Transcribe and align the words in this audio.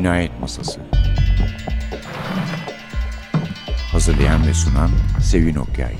Cinayet 0.00 0.40
Masası 0.40 0.80
Hazırlayan 3.92 4.46
ve 4.46 4.54
sunan 4.54 4.90
Sevin 5.22 5.54
Okyay 5.54 5.92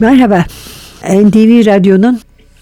Merhaba, 0.00 0.44
NTV 1.04 1.66
Radyo'nun 1.66 2.20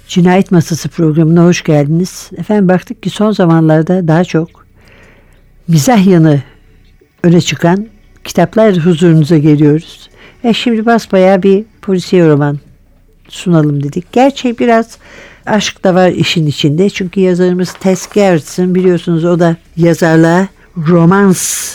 Cinayet 0.08 0.50
Masası 0.50 0.88
programına 0.88 1.44
hoş 1.44 1.64
geldiniz. 1.64 2.30
Efendim 2.36 2.68
baktık 2.68 3.02
ki 3.02 3.10
son 3.10 3.32
zamanlarda 3.32 4.08
daha 4.08 4.24
çok 4.24 4.66
mizah 5.68 6.06
yanı 6.06 6.42
öne 7.22 7.40
çıkan 7.40 7.86
kitaplar 8.24 8.76
huzurunuza 8.76 9.38
geliyoruz. 9.38 10.10
E 10.44 10.52
şimdi 10.54 10.86
basbayağı 10.86 11.42
bir 11.42 11.69
polisiye 11.82 12.28
roman 12.28 12.58
sunalım 13.28 13.82
dedik. 13.82 14.12
Gerçi 14.12 14.58
biraz 14.58 14.98
aşk 15.46 15.84
da 15.84 15.94
var 15.94 16.08
işin 16.10 16.46
içinde. 16.46 16.90
Çünkü 16.90 17.20
yazarımız 17.20 17.72
Tess 17.80 18.12
Gerritsen 18.12 18.74
biliyorsunuz 18.74 19.24
o 19.24 19.38
da 19.38 19.56
yazarlığa 19.76 20.48
romans 20.76 21.74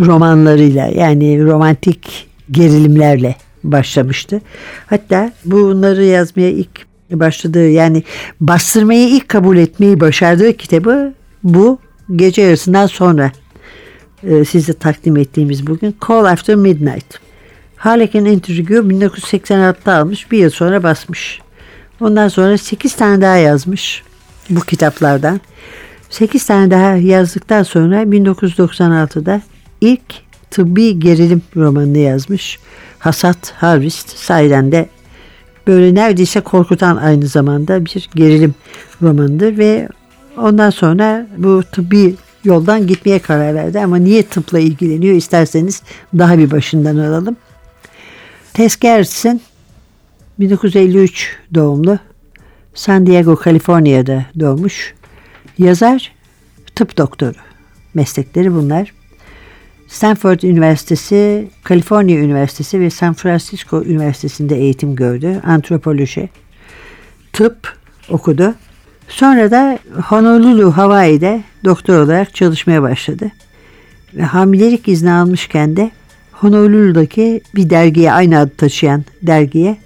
romanlarıyla 0.00 0.86
yani 0.86 1.44
romantik 1.44 2.28
gerilimlerle 2.50 3.36
başlamıştı. 3.64 4.40
Hatta 4.86 5.32
bunları 5.44 6.04
yazmaya 6.04 6.50
ilk 6.50 6.86
başladığı 7.10 7.68
yani 7.68 8.02
bastırmayı 8.40 9.08
ilk 9.08 9.28
kabul 9.28 9.56
etmeyi 9.56 10.00
başardığı 10.00 10.56
kitabı 10.56 11.14
bu 11.42 11.78
gece 12.16 12.42
yarısından 12.42 12.86
sonra 12.86 13.32
e, 14.22 14.44
size 14.44 14.72
takdim 14.72 15.16
ettiğimiz 15.16 15.66
bugün 15.66 15.96
Call 16.08 16.24
After 16.24 16.54
Midnight. 16.54 17.29
Harlequin 17.80 18.24
Interview 18.24 18.74
1986'da 18.74 19.94
almış 19.94 20.30
bir 20.30 20.38
yıl 20.38 20.50
sonra 20.50 20.82
basmış. 20.82 21.40
Ondan 22.00 22.28
sonra 22.28 22.58
8 22.58 22.94
tane 22.94 23.20
daha 23.20 23.36
yazmış 23.36 24.02
bu 24.50 24.60
kitaplardan. 24.60 25.40
8 26.10 26.46
tane 26.46 26.70
daha 26.70 26.96
yazdıktan 26.96 27.62
sonra 27.62 28.02
1996'da 28.02 29.42
ilk 29.80 30.02
tıbbi 30.50 30.98
gerilim 30.98 31.42
romanını 31.56 31.98
yazmış. 31.98 32.58
Hasat 32.98 33.52
Harvest 33.56 34.18
sayeden 34.18 34.72
de 34.72 34.88
böyle 35.66 35.94
neredeyse 35.94 36.40
korkutan 36.40 36.96
aynı 36.96 37.26
zamanda 37.26 37.84
bir 37.84 38.08
gerilim 38.14 38.54
romanıdır 39.02 39.58
ve 39.58 39.88
ondan 40.36 40.70
sonra 40.70 41.26
bu 41.36 41.62
tıbbi 41.72 42.14
yoldan 42.44 42.86
gitmeye 42.86 43.18
karar 43.18 43.54
verdi 43.54 43.80
ama 43.80 43.96
niye 43.96 44.22
tıpla 44.22 44.58
ilgileniyor 44.58 45.14
isterseniz 45.14 45.82
daha 46.18 46.38
bir 46.38 46.50
başından 46.50 46.96
alalım. 46.96 47.36
Gerritsen 48.54 49.40
1953 50.38 51.36
doğumlu 51.54 51.98
San 52.74 53.06
Diego, 53.06 53.36
Kaliforniya'da 53.36 54.26
doğmuş. 54.40 54.94
Yazar, 55.58 56.12
tıp 56.74 56.98
doktoru. 56.98 57.34
Meslekleri 57.94 58.54
bunlar. 58.54 58.92
Stanford 59.88 60.40
Üniversitesi, 60.40 61.50
Kaliforniya 61.64 62.18
Üniversitesi 62.18 62.80
ve 62.80 62.90
San 62.90 63.14
Francisco 63.14 63.82
Üniversitesi'nde 63.82 64.56
eğitim 64.56 64.96
gördü. 64.96 65.40
Antropoloji, 65.46 66.28
tıp 67.32 67.76
okudu. 68.08 68.54
Sonra 69.08 69.50
da 69.50 69.78
Honolulu, 70.08 70.76
Hawaii'de 70.76 71.42
doktor 71.64 71.98
olarak 71.98 72.34
çalışmaya 72.34 72.82
başladı. 72.82 73.30
Ve 74.14 74.22
hamilelik 74.22 74.88
izni 74.88 75.12
almışken 75.12 75.76
de 75.76 75.90
Honolulu'daki 76.40 77.40
bir 77.54 77.70
dergiye, 77.70 78.12
aynı 78.12 78.38
adı 78.38 78.56
taşıyan 78.56 79.04
dergiye 79.22 79.76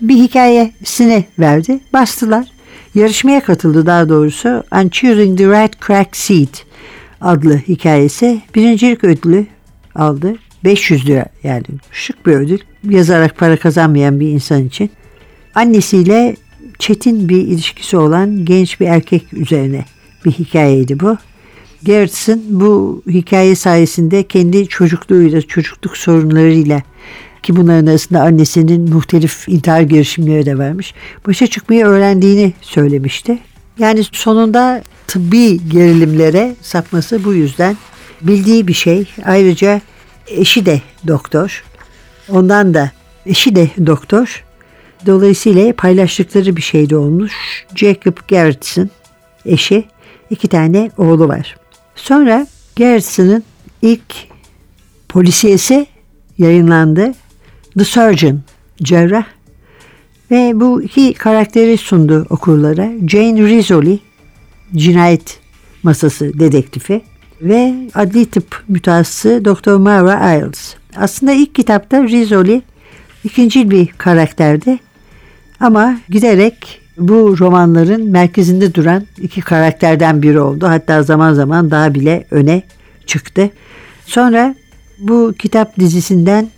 bir 0.00 0.14
hikayesini 0.14 1.24
verdi. 1.38 1.80
Bastılar. 1.92 2.46
Yarışmaya 2.94 3.40
katıldı 3.40 3.86
daha 3.86 4.08
doğrusu. 4.08 4.64
I'm 4.74 4.88
Choosing 4.88 5.38
the 5.38 5.44
Right 5.46 5.86
Crack 5.86 6.16
Seat 6.16 6.64
adlı 7.20 7.58
hikayesi 7.68 8.40
birincilik 8.54 9.04
ödülü 9.04 9.46
aldı. 9.94 10.34
500 10.64 11.06
lira 11.06 11.24
yani 11.42 11.64
şık 11.92 12.26
bir 12.26 12.32
ödül. 12.32 12.58
Yazarak 12.84 13.36
para 13.36 13.56
kazanmayan 13.56 14.20
bir 14.20 14.28
insan 14.28 14.64
için. 14.64 14.90
Annesiyle 15.54 16.36
çetin 16.78 17.28
bir 17.28 17.40
ilişkisi 17.40 17.96
olan 17.96 18.44
genç 18.44 18.80
bir 18.80 18.86
erkek 18.86 19.32
üzerine 19.32 19.84
bir 20.24 20.30
hikayeydi 20.30 21.00
bu. 21.00 21.16
Gerritsen 21.84 22.40
bu 22.48 23.02
hikaye 23.08 23.54
sayesinde 23.54 24.22
kendi 24.22 24.68
çocukluğuyla, 24.68 25.42
çocukluk 25.42 25.96
sorunlarıyla 25.96 26.82
ki 27.42 27.56
bunların 27.56 27.86
arasında 27.86 28.22
annesinin 28.22 28.90
muhtelif 28.90 29.48
intihar 29.48 29.80
girişimleri 29.80 30.46
de 30.46 30.58
vermiş. 30.58 30.94
Başa 31.26 31.46
çıkmayı 31.46 31.84
öğrendiğini 31.84 32.52
söylemişti. 32.60 33.38
Yani 33.78 34.04
sonunda 34.12 34.82
tıbbi 35.06 35.68
gerilimlere 35.68 36.56
sapması 36.62 37.24
bu 37.24 37.34
yüzden 37.34 37.76
bildiği 38.22 38.68
bir 38.68 38.74
şey. 38.74 39.08
Ayrıca 39.24 39.80
eşi 40.26 40.66
de 40.66 40.82
doktor. 41.06 41.64
Ondan 42.28 42.74
da 42.74 42.90
eşi 43.26 43.56
de 43.56 43.70
doktor. 43.86 44.44
Dolayısıyla 45.06 45.72
paylaştıkları 45.72 46.56
bir 46.56 46.62
şey 46.62 46.90
de 46.90 46.96
olmuş. 46.96 47.32
Jacob 47.74 48.16
Gerritsen 48.28 48.90
eşi 49.46 49.84
iki 50.30 50.48
tane 50.48 50.90
oğlu 50.98 51.28
var. 51.28 51.56
Sonra 52.02 52.46
Gerritsen'ın 52.76 53.42
ilk 53.82 54.14
polisiyesi 55.08 55.86
yayınlandı. 56.38 57.12
The 57.78 57.84
Surgeon, 57.84 58.40
cerrah. 58.82 59.24
Ve 60.30 60.52
bu 60.54 60.82
iki 60.82 61.14
karakteri 61.14 61.76
sundu 61.76 62.26
okurlara. 62.30 62.90
Jane 63.08 63.42
Rizzoli, 63.42 63.98
cinayet 64.74 65.40
masası 65.82 66.38
dedektifi 66.38 67.00
ve 67.42 67.74
adli 67.94 68.26
tıp 68.26 68.64
mütehassısı 68.68 69.44
Dr. 69.44 69.76
Mara 69.76 70.34
Iles. 70.34 70.74
Aslında 70.96 71.32
ilk 71.32 71.54
kitapta 71.54 72.02
Rizzoli 72.02 72.62
ikinci 73.24 73.70
bir 73.70 73.86
karakterdi. 73.86 74.78
Ama 75.60 75.98
giderek 76.08 76.80
bu 76.98 77.38
romanların 77.38 78.10
merkezinde 78.10 78.74
duran 78.74 79.06
iki 79.20 79.40
karakterden 79.40 80.22
biri 80.22 80.40
oldu. 80.40 80.66
Hatta 80.68 81.02
zaman 81.02 81.32
zaman 81.34 81.70
daha 81.70 81.94
bile 81.94 82.24
öne 82.30 82.62
çıktı. 83.06 83.50
Sonra 84.06 84.54
bu 84.98 85.34
kitap 85.38 85.78
dizisinden 85.78 86.48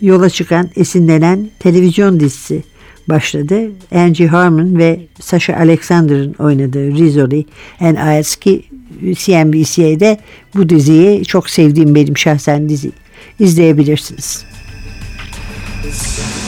yola 0.00 0.30
çıkan, 0.30 0.70
esinlenen 0.76 1.48
televizyon 1.58 2.20
dizisi 2.20 2.62
başladı. 3.08 3.70
Angie 3.94 4.26
Harmon 4.26 4.78
ve 4.78 5.00
Sasha 5.20 5.56
Alexander'ın 5.56 6.34
oynadığı 6.38 6.90
Rizzoli 6.90 7.44
and 7.80 7.96
Iles 7.96 8.36
ki 8.36 8.62
CNBC'de 9.00 10.18
bu 10.54 10.68
diziyi 10.68 11.24
çok 11.24 11.50
sevdiğim 11.50 11.94
benim 11.94 12.18
şahsen 12.18 12.68
dizi 12.68 12.92
izleyebilirsiniz. 13.38 14.44
Your 15.82 16.39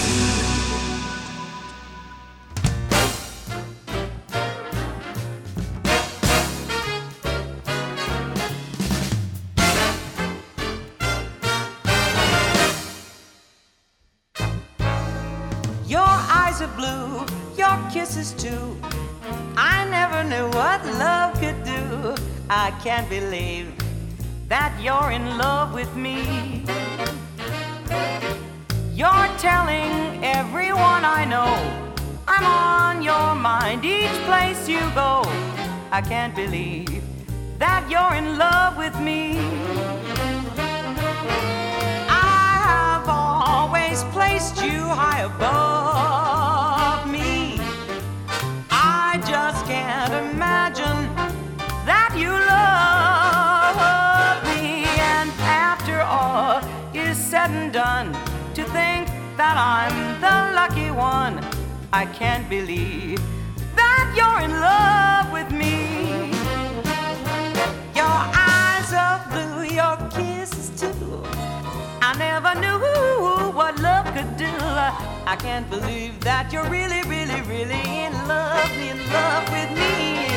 eyes 16.52 16.60
are 16.60 16.76
blue, 16.76 17.24
your 17.56 17.90
kisses 17.90 18.32
too. 18.32 18.76
I 19.56 19.88
never 19.88 20.22
knew 20.22 20.46
what 20.58 20.84
love 20.84 21.32
could 21.40 21.64
do. 21.64 22.14
I 22.50 22.72
can't 22.84 23.08
believe 23.08 23.72
that 24.48 24.72
you're 24.82 25.12
in 25.12 25.38
love 25.38 25.72
with 25.72 25.94
me. 25.96 26.64
You're 28.92 29.28
telling 29.38 30.22
everyone 30.22 31.04
I 31.18 31.24
know 31.24 31.54
I'm 32.28 32.44
on 32.44 33.02
your 33.02 33.34
mind 33.34 33.84
each 33.84 34.16
place 34.28 34.68
you 34.68 34.80
go. 34.94 35.22
I 35.90 36.02
can't 36.06 36.34
believe 36.34 37.02
that 37.58 37.88
you're 37.88 38.14
in 38.14 38.36
love 38.36 38.76
with 38.76 38.96
me. 39.00 39.38
I 42.08 42.44
have 42.68 43.08
always 43.08 44.04
placed 44.14 44.62
you 44.62 44.80
high 45.00 45.22
above 45.22 46.21
imagine 50.30 51.00
that 51.90 52.12
you 52.22 52.30
love 52.54 53.76
me. 54.48 54.84
And 55.14 55.30
after 55.40 56.00
all 56.00 56.60
is 56.94 57.16
said 57.18 57.50
and 57.50 57.72
done, 57.72 58.12
to 58.54 58.62
think 58.64 59.08
that 59.36 59.56
I'm 59.56 59.96
the 60.20 60.36
lucky 60.54 60.90
one, 60.90 61.34
I 61.92 62.06
can't 62.06 62.48
believe 62.48 63.20
that 63.74 64.04
you're 64.16 64.40
in 64.46 64.52
love 64.70 65.26
with 65.32 65.50
me. 65.62 65.74
Your 68.00 68.18
eyes 68.50 68.90
are 69.04 69.20
blue, 69.30 69.64
your 69.80 69.96
kisses 70.10 70.68
too. 70.80 71.22
I 72.00 72.14
never 72.18 72.52
knew 72.60 72.91
could 74.22 74.36
do. 74.36 74.54
I 75.26 75.36
can't 75.38 75.68
believe 75.70 76.20
that 76.20 76.52
you're 76.52 76.68
really, 76.68 77.02
really, 77.02 77.40
really 77.42 77.82
in 78.04 78.12
love, 78.28 78.70
in 78.90 78.98
love 79.10 79.44
with 79.56 79.70
me. 79.82 80.30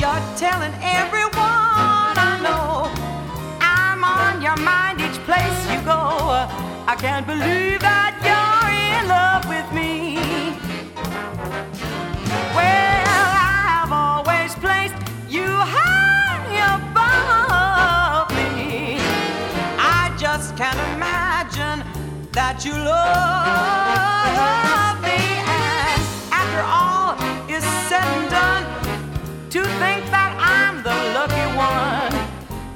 You're 0.00 0.24
telling 0.36 0.74
everyone 1.00 2.14
I 2.30 2.32
know 2.44 2.90
I'm 3.60 4.02
on 4.04 4.42
your 4.42 4.56
mind 4.56 5.00
each 5.00 5.18
place 5.28 5.58
you 5.72 5.80
go. 5.82 6.02
I 6.86 6.96
can't 6.98 7.26
believe 7.26 7.80
that 7.80 8.12
you're 8.26 8.70
in 8.98 9.08
love 9.08 9.44
with 9.48 9.68
me. 9.72 9.93
That 22.44 22.60
you 22.62 22.72
love 22.72 22.86
me. 25.08 25.20
And 25.62 26.00
after 26.40 26.62
all 26.78 27.12
is 27.48 27.64
said 27.88 28.06
and 28.16 28.26
done, 28.38 28.64
to 29.54 29.60
think 29.80 30.00
that 30.16 30.30
I'm 30.56 30.76
the 30.88 30.98
lucky 31.16 31.46
one, 31.56 32.14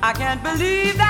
I 0.03 0.13
can't 0.15 0.43
believe 0.43 0.97
that 0.97 1.08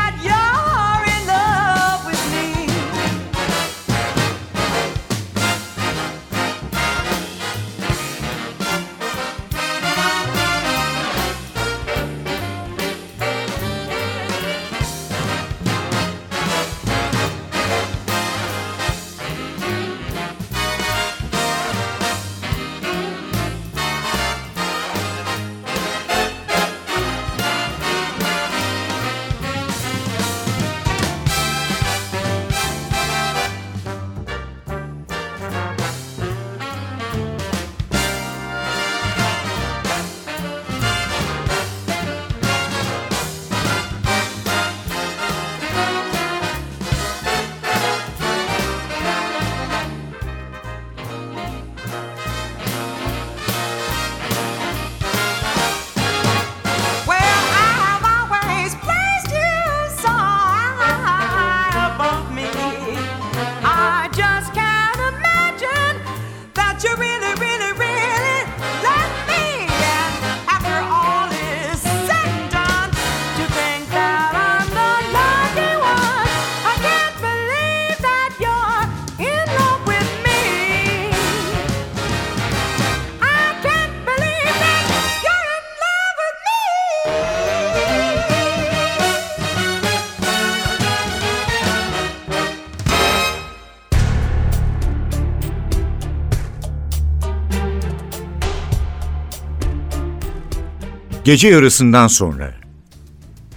Gece 101.29 101.49
yarısından 101.49 102.07
sonra. 102.07 102.55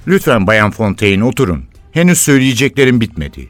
Lütfen 0.08 0.48
Bayan 0.48 0.72
Fontaine 0.72 1.24
oturun. 1.24 1.64
Henüz 1.92 2.18
söyleyeceklerim 2.18 3.02
bitmedi. 3.02 3.50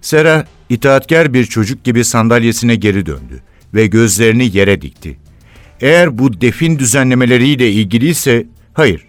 Sera 0.00 0.46
itaatkar 0.68 1.34
bir 1.34 1.44
çocuk 1.44 1.84
gibi 1.84 2.04
sandalyesine 2.04 2.74
geri 2.74 3.06
döndü 3.06 3.42
ve 3.74 3.86
gözlerini 3.86 4.56
yere 4.56 4.80
dikti. 4.80 5.18
Eğer 5.80 6.18
bu 6.18 6.40
defin 6.40 6.78
düzenlemeleriyle 6.78 7.72
ilgiliyse 7.72 8.46
hayır. 8.74 9.04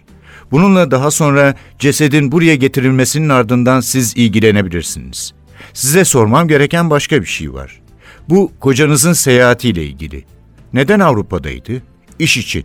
Bununla 0.50 0.90
daha 0.90 1.10
sonra 1.10 1.54
cesedin 1.78 2.32
buraya 2.32 2.54
getirilmesinin 2.54 3.28
ardından 3.28 3.80
siz 3.80 4.16
ilgilenebilirsiniz. 4.16 5.34
Size 5.72 6.04
sormam 6.04 6.48
gereken 6.48 6.90
başka 6.90 7.20
bir 7.20 7.26
şey 7.26 7.52
var. 7.52 7.80
Bu 8.28 8.52
kocanızın 8.60 9.12
seyahatiyle 9.12 9.84
ilgili. 9.84 10.24
Neden 10.72 11.00
Avrupa'daydı? 11.00 11.82
İş 12.18 12.36
için. 12.36 12.64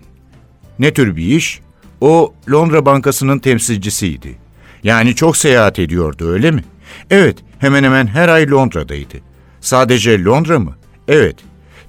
Ne 0.79 0.93
tür 0.93 1.15
bir 1.15 1.25
iş? 1.25 1.61
O 2.01 2.33
Londra 2.51 2.85
Bankası'nın 2.85 3.39
temsilcisiydi. 3.39 4.37
Yani 4.83 5.15
çok 5.15 5.37
seyahat 5.37 5.79
ediyordu 5.79 6.31
öyle 6.31 6.51
mi? 6.51 6.63
Evet, 7.09 7.37
hemen 7.59 7.83
hemen 7.83 8.07
her 8.07 8.29
ay 8.29 8.51
Londra'daydı. 8.51 9.17
Sadece 9.61 10.23
Londra 10.23 10.59
mı? 10.59 10.75
Evet. 11.07 11.35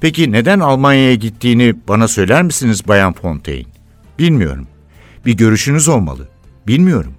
Peki 0.01 0.33
neden 0.33 0.61
Almanya'ya 0.61 1.15
gittiğini 1.15 1.75
bana 1.89 2.09
söyler 2.09 2.43
misiniz 2.43 2.89
Bayan 2.89 3.13
Fontaine? 3.13 3.67
Bilmiyorum. 4.19 4.67
Bir 5.27 5.33
görüşünüz 5.37 5.89
olmalı. 5.89 6.29
Bilmiyorum. 6.67 7.13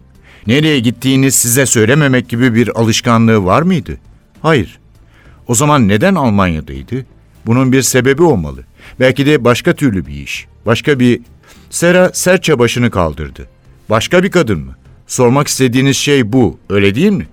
Nereye 0.47 0.79
gittiğini 0.79 1.31
size 1.31 1.65
söylememek 1.65 2.29
gibi 2.29 2.55
bir 2.55 2.79
alışkanlığı 2.79 3.45
var 3.45 3.61
mıydı? 3.61 3.97
Hayır. 4.41 4.79
O 5.47 5.55
zaman 5.55 5.87
neden 5.87 6.15
Almanya'daydı? 6.15 7.05
Bunun 7.45 7.71
bir 7.71 7.81
sebebi 7.81 8.23
olmalı. 8.23 8.63
Belki 8.99 9.25
de 9.25 9.43
başka 9.43 9.73
türlü 9.73 10.05
bir 10.05 10.13
iş. 10.13 10.47
Başka 10.65 10.99
bir... 10.99 11.21
Sera 11.71 12.09
sertçe 12.13 12.59
başını 12.59 12.91
kaldırdı. 12.91 13.47
Başka 13.89 14.23
bir 14.23 14.31
kadın 14.31 14.59
mı? 14.59 14.75
Sormak 15.07 15.47
istediğiniz 15.47 15.97
şey 15.97 16.33
bu, 16.33 16.59
öyle 16.69 16.95
değil 16.95 17.11
mi? 17.11 17.27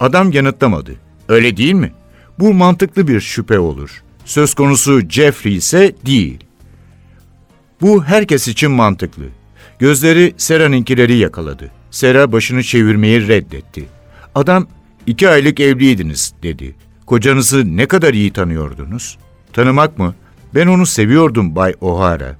Adam 0.00 0.32
yanıtlamadı. 0.32 0.94
Öyle 1.28 1.56
değil 1.56 1.74
mi? 1.74 1.92
Bu 2.38 2.54
mantıklı 2.54 3.08
bir 3.08 3.20
şüphe 3.20 3.58
olur. 3.58 4.02
Söz 4.24 4.54
konusu 4.54 5.00
Jeffrey 5.08 5.54
ise 5.54 5.94
değil. 6.06 6.38
Bu 7.80 8.04
herkes 8.04 8.48
için 8.48 8.70
mantıklı. 8.70 9.24
Gözleri 9.78 10.34
Sera'nınkileri 10.36 11.16
yakaladı. 11.16 11.70
Sera 11.90 12.32
başını 12.32 12.62
çevirmeyi 12.62 13.28
reddetti. 13.28 13.84
Adam, 14.34 14.66
iki 15.06 15.28
aylık 15.28 15.60
evliydiniz 15.60 16.34
dedi. 16.42 16.74
Kocanızı 17.06 17.76
ne 17.76 17.86
kadar 17.86 18.14
iyi 18.14 18.32
tanıyordunuz? 18.32 19.18
Tanımak 19.52 19.98
mı? 19.98 20.14
Ben 20.54 20.66
onu 20.66 20.86
seviyordum 20.86 21.56
Bay 21.56 21.74
O'Hara. 21.80 22.36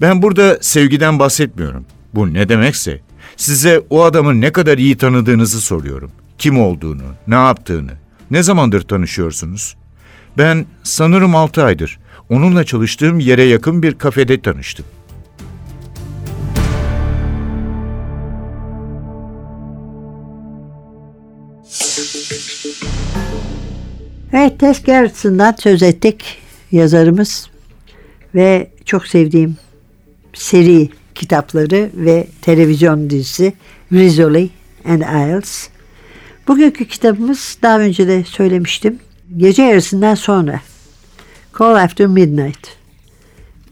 Ben 0.00 0.22
burada 0.22 0.58
sevgiden 0.60 1.18
bahsetmiyorum. 1.18 1.86
Bu 2.14 2.34
ne 2.34 2.48
demekse. 2.48 3.00
Size 3.36 3.82
o 3.90 4.04
adamı 4.04 4.40
ne 4.40 4.52
kadar 4.52 4.78
iyi 4.78 4.96
tanıdığınızı 4.96 5.60
soruyorum. 5.60 6.10
Kim 6.38 6.60
olduğunu, 6.60 7.02
ne 7.26 7.34
yaptığını, 7.34 7.92
ne 8.30 8.42
zamandır 8.42 8.80
tanışıyorsunuz? 8.80 9.76
Ben 10.38 10.66
sanırım 10.82 11.34
altı 11.34 11.64
aydır 11.64 11.98
onunla 12.30 12.64
çalıştığım 12.64 13.20
yere 13.20 13.42
yakın 13.42 13.82
bir 13.82 13.94
kafede 13.94 14.42
tanıştım. 14.42 14.86
Evet, 24.32 24.60
Tess 24.60 24.84
Gerritsen'dan 24.84 25.54
söz 25.58 25.82
ettik 25.82 26.38
yazarımız 26.72 27.50
ve 28.34 28.70
çok 28.84 29.06
sevdiğim 29.06 29.56
seri 30.38 30.88
kitapları 31.14 31.90
ve 31.94 32.26
televizyon 32.42 33.10
dizisi 33.10 33.52
Rizzoli 33.92 34.50
and 34.84 35.00
Isles. 35.00 35.68
Bugünkü 36.48 36.84
kitabımız 36.84 37.58
daha 37.62 37.80
önce 37.80 38.08
de 38.08 38.24
söylemiştim. 38.24 38.98
Gece 39.36 39.62
yarısından 39.62 40.14
sonra 40.14 40.60
Call 41.58 41.74
After 41.74 42.06
Midnight. 42.06 42.68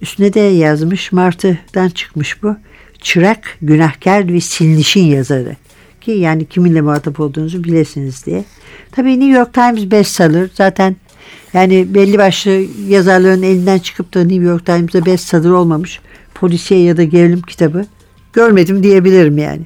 Üstüne 0.02 0.34
de 0.34 0.40
yazmış 0.40 1.12
Martı'dan 1.12 1.88
çıkmış 1.88 2.42
bu. 2.42 2.56
Çırak, 3.02 3.58
günahkar 3.62 4.32
ve 4.32 4.40
silinişin 4.40 5.04
yazarı. 5.04 5.56
Ki 6.00 6.10
yani 6.10 6.44
kiminle 6.44 6.80
muhatap 6.80 7.20
olduğunuzu 7.20 7.64
bilesiniz 7.64 8.26
diye. 8.26 8.44
Tabii 8.92 9.20
New 9.20 9.38
York 9.38 9.54
Times 9.54 9.90
bestseller. 9.90 10.48
Zaten 10.54 10.96
yani 11.54 11.94
belli 11.94 12.18
başlı 12.18 12.64
yazarların 12.88 13.42
elinden 13.42 13.78
çıkıp 13.78 14.14
da 14.14 14.20
New 14.20 14.44
York 14.44 14.66
Times'da 14.66 15.06
bestseller 15.06 15.50
olmamış 15.50 16.00
polisiye 16.40 16.80
ya 16.80 16.96
da 16.96 17.04
gerilim 17.04 17.42
kitabı 17.42 17.86
görmedim 18.32 18.82
diyebilirim 18.82 19.38
yani. 19.38 19.62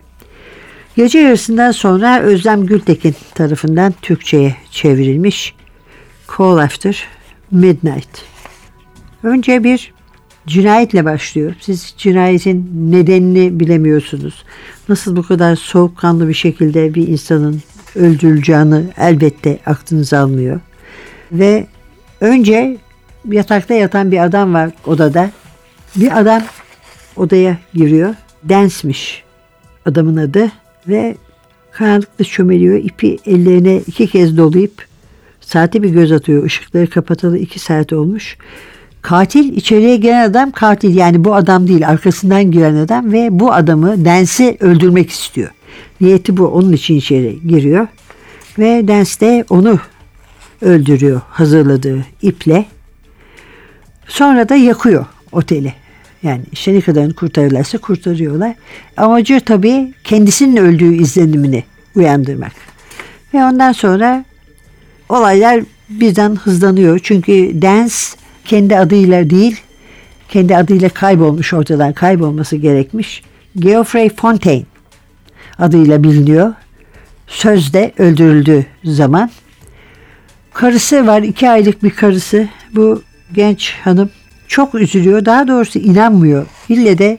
Gece 0.96 1.18
yarısından 1.18 1.72
sonra 1.72 2.20
Özlem 2.20 2.66
Gültekin 2.66 3.14
tarafından 3.34 3.94
Türkçe'ye 4.02 4.56
çevrilmiş. 4.70 5.54
Call 6.38 6.58
After 6.58 7.06
Midnight. 7.50 8.08
Önce 9.22 9.64
bir 9.64 9.92
cinayetle 10.46 11.04
başlıyor. 11.04 11.54
Siz 11.60 11.94
cinayetin 11.98 12.70
nedenini 12.92 13.60
bilemiyorsunuz. 13.60 14.44
Nasıl 14.88 15.16
bu 15.16 15.22
kadar 15.22 15.56
soğukkanlı 15.56 16.28
bir 16.28 16.34
şekilde 16.34 16.94
bir 16.94 17.08
insanın 17.08 17.62
öldürüleceğini 17.96 18.84
elbette 18.98 19.58
aklınız 19.66 20.12
almıyor. 20.12 20.60
Ve 21.32 21.66
önce 22.20 22.76
yatakta 23.28 23.74
yatan 23.74 24.12
bir 24.12 24.24
adam 24.24 24.54
var 24.54 24.70
odada. 24.86 25.30
Bir 25.96 26.18
adam 26.18 26.42
odaya 27.16 27.58
giriyor. 27.74 28.14
Densmiş 28.44 29.24
adamın 29.86 30.16
adı 30.16 30.52
ve 30.88 31.16
karanlıkta 31.72 32.24
çömeliyor. 32.24 32.76
İpi 32.76 33.18
ellerine 33.26 33.76
iki 33.76 34.06
kez 34.06 34.36
dolayıp 34.36 34.86
saate 35.40 35.82
bir 35.82 35.90
göz 35.90 36.12
atıyor. 36.12 36.46
Işıkları 36.46 36.90
kapatılı 36.90 37.38
iki 37.38 37.58
saat 37.58 37.92
olmuş. 37.92 38.36
Katil 39.02 39.56
içeriye 39.56 39.96
giren 39.96 40.30
adam 40.30 40.50
katil 40.50 40.96
yani 40.96 41.24
bu 41.24 41.34
adam 41.34 41.68
değil 41.68 41.88
arkasından 41.88 42.50
giren 42.50 42.74
adam 42.74 43.12
ve 43.12 43.28
bu 43.30 43.52
adamı 43.52 44.04
Dens'i 44.04 44.56
öldürmek 44.60 45.10
istiyor. 45.10 45.50
Niyeti 46.00 46.36
bu 46.36 46.46
onun 46.46 46.72
için 46.72 46.94
içeri 46.94 47.38
giriyor 47.48 47.86
ve 48.58 48.88
Dens 48.88 49.20
de 49.20 49.44
onu 49.50 49.78
öldürüyor 50.62 51.20
hazırladığı 51.30 52.04
iple. 52.22 52.66
Sonra 54.08 54.48
da 54.48 54.56
yakıyor 54.56 55.06
oteli. 55.32 55.74
Yani 56.22 56.42
işte 56.52 56.74
ne 56.74 56.80
kadarını 56.80 57.14
kurtarırlarsa 57.14 57.78
kurtarıyorlar. 57.78 58.54
Amacı 58.96 59.40
tabii 59.40 59.94
kendisinin 60.04 60.56
öldüğü 60.56 60.94
izlenimini 60.94 61.64
uyandırmak. 61.94 62.52
Ve 63.34 63.44
ondan 63.44 63.72
sonra 63.72 64.24
olaylar 65.08 65.64
birden 65.88 66.36
hızlanıyor. 66.36 67.00
Çünkü 67.02 67.62
Dance 67.62 67.94
kendi 68.44 68.76
adıyla 68.76 69.30
değil, 69.30 69.60
kendi 70.28 70.56
adıyla 70.56 70.88
kaybolmuş 70.88 71.52
ortadan 71.52 71.92
kaybolması 71.92 72.56
gerekmiş. 72.56 73.22
Geoffrey 73.56 74.08
Fontaine 74.08 74.64
adıyla 75.58 76.04
biliniyor. 76.04 76.54
Sözde 77.26 77.92
öldürüldüğü 77.98 78.66
zaman. 78.84 79.30
Karısı 80.52 81.06
var, 81.06 81.22
iki 81.22 81.50
aylık 81.50 81.82
bir 81.82 81.90
karısı. 81.90 82.48
Bu 82.74 83.02
genç 83.34 83.74
hanım 83.84 84.10
çok 84.50 84.74
üzülüyor. 84.74 85.24
Daha 85.24 85.48
doğrusu 85.48 85.78
inanmıyor. 85.78 86.46
İlle 86.68 86.98
de 86.98 87.18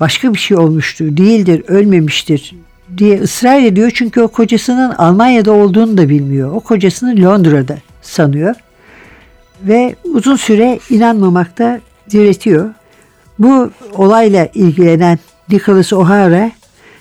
başka 0.00 0.34
bir 0.34 0.38
şey 0.38 0.56
olmuştur, 0.56 1.16
değildir, 1.16 1.62
ölmemiştir 1.68 2.54
diye 2.98 3.20
ısrar 3.20 3.62
ediyor. 3.62 3.90
Çünkü 3.94 4.22
o 4.22 4.28
kocasının 4.28 4.90
Almanya'da 4.90 5.52
olduğunu 5.52 5.98
da 5.98 6.08
bilmiyor. 6.08 6.52
O 6.52 6.60
kocasını 6.60 7.22
Londra'da 7.22 7.78
sanıyor. 8.02 8.54
Ve 9.62 9.94
uzun 10.04 10.36
süre 10.36 10.78
inanmamakta 10.90 11.80
diretiyor. 12.10 12.70
Bu 13.38 13.70
olayla 13.92 14.48
ilgilenen 14.54 15.18
Nicholas 15.50 15.92
O'Hara 15.92 16.50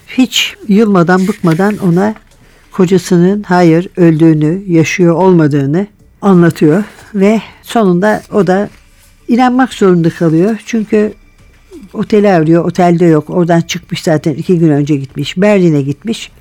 hiç 0.08 0.56
yılmadan 0.68 1.28
bıkmadan 1.28 1.78
ona 1.78 2.16
kocasının 2.72 3.44
hayır 3.44 3.90
öldüğünü, 3.98 4.64
yaşıyor 4.68 5.16
olmadığını 5.16 5.88
anlatıyor 6.22 6.84
ve 7.16 7.42
sonunda 7.64 8.22
o 8.34 8.48
da 8.48 8.70
inanmak 9.28 9.74
zorunda 9.74 10.10
kalıyor. 10.10 10.58
Çünkü 10.66 11.14
oteli 11.94 12.30
arıyor, 12.30 12.66
otelde 12.66 13.06
yok. 13.06 13.30
Oradan 13.30 13.62
çıkmış 13.62 14.04
zaten 14.04 14.34
iki 14.34 14.60
gün 14.60 14.70
önce 14.70 14.96
gitmiş. 14.96 15.38
Berlin'e 15.38 15.82
gitmiş 15.82 16.32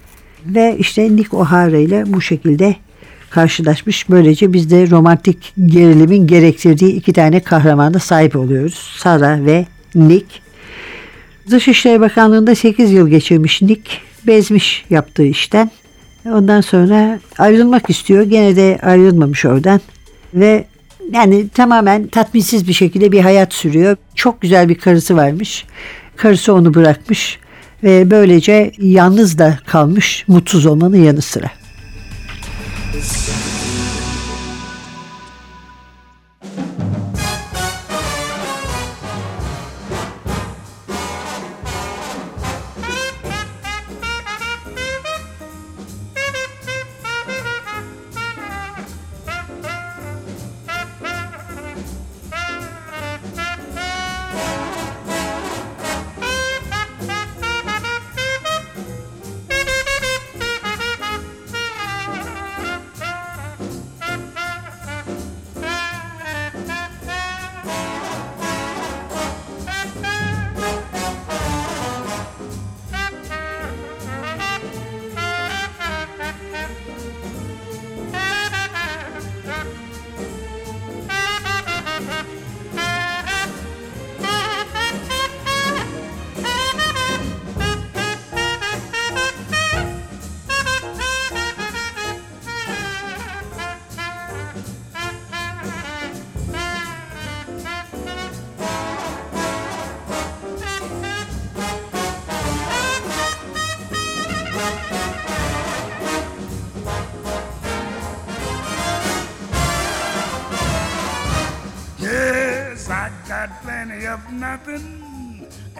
ve 0.47 0.77
işte 0.79 1.17
Nick 1.17 1.37
O'Hara 1.37 1.77
ile 1.77 2.05
bu 2.07 2.21
şekilde 2.21 2.77
karşılaşmış. 3.31 4.11
Böylece 4.11 4.53
biz 4.53 4.71
de 4.71 4.91
romantik 4.91 5.53
gerilimin 5.67 6.27
gerektirdiği 6.27 6.93
iki 6.93 7.13
tane 7.13 7.41
kahramana 7.41 7.99
sahip 7.99 8.37
oluyoruz. 8.37 8.97
Sara 8.99 9.45
ve 9.45 9.67
Nick. 9.95 10.27
Dışişleri 11.51 12.01
Bakanlığı'nda 12.01 12.55
8 12.55 12.93
yıl 12.93 13.09
geçirmiş 13.09 13.63
Nick. 13.63 13.91
Bezmiş 14.27 14.85
yaptığı 14.91 15.25
işten. 15.25 15.71
Ondan 16.27 16.61
sonra 16.61 17.21
ayrılmak 17.39 17.91
istiyor. 17.91 18.23
Gene 18.23 18.57
de 18.57 18.79
ayrılmamış 18.83 19.45
oradan. 19.45 19.81
Ve 20.35 20.65
yani 21.13 21.49
tamamen 21.49 22.07
tatminsiz 22.07 22.69
bir 22.69 22.73
şekilde 22.73 23.13
bir 23.13 23.21
hayat 23.21 23.53
sürüyor. 23.53 23.97
Çok 24.15 24.41
güzel 24.41 24.69
bir 24.69 24.75
karısı 24.75 25.17
varmış. 25.17 25.65
Karısı 26.17 26.55
onu 26.55 26.75
bırakmış 26.75 27.39
ve 27.83 28.11
böylece 28.11 28.73
yalnız 28.79 29.39
da 29.39 29.59
kalmış 29.67 30.25
mutsuz 30.29 30.67
olmanın 30.67 31.05
yanı 31.05 31.23
sıra. 31.23 31.51
Yes, 32.95 33.42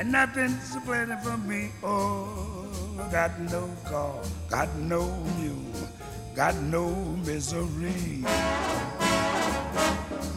and 0.03 0.11
nothing's 0.11 0.77
plenty 0.85 1.15
for 1.23 1.37
me. 1.47 1.71
Oh, 1.85 2.67
got 3.13 3.39
no 3.39 3.71
car, 3.87 4.21
got 4.51 4.69
no 4.75 5.07
mule, 5.39 5.89
got 6.35 6.57
no 6.57 6.91
misery. 7.25 8.25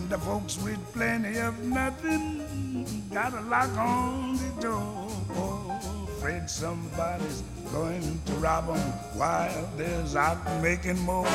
The 0.10 0.20
folks 0.20 0.62
with 0.62 0.78
plenty 0.94 1.40
of 1.40 1.58
nothing 1.64 2.86
got 3.12 3.34
a 3.34 3.42
lock 3.42 3.76
on 3.76 4.38
the 4.38 4.62
door. 4.62 5.10
Oh, 5.34 6.08
afraid 6.10 6.48
somebody's 6.48 7.42
going 7.72 8.22
to 8.28 8.34
rob 8.34 8.70
'em 8.70 8.86
while 9.18 9.70
there's 9.78 10.16
out 10.16 10.38
making 10.62 11.00
more. 11.00 11.26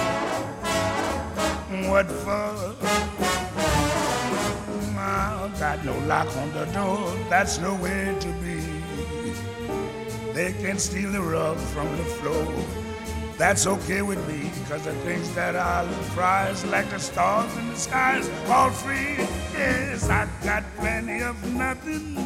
What 1.90 2.06
for? 2.22 3.29
Got 5.40 5.84
no 5.84 5.98
lock 6.00 6.28
on 6.36 6.52
the 6.52 6.66
door, 6.66 7.16
that's 7.30 7.58
no 7.58 7.74
way 7.74 8.14
to 8.20 8.28
be. 8.44 8.60
They 10.34 10.52
can 10.52 10.78
steal 10.78 11.12
the 11.12 11.22
rug 11.22 11.56
from 11.56 11.88
the 11.96 12.04
floor. 12.04 12.46
That's 13.38 13.66
okay 13.66 14.02
with 14.02 14.20
me, 14.28 14.50
cause 14.68 14.84
the 14.84 14.92
things 15.04 15.34
that 15.34 15.56
I 15.56 15.88
prize, 16.14 16.64
like 16.66 16.90
the 16.90 16.98
stars 16.98 17.54
in 17.56 17.68
the 17.70 17.76
skies, 17.76 18.28
all 18.48 18.70
free. 18.70 19.16
Yes, 19.52 20.10
I 20.10 20.28
got 20.44 20.62
plenty 20.76 21.22
of 21.22 21.36
nothing, 21.54 22.16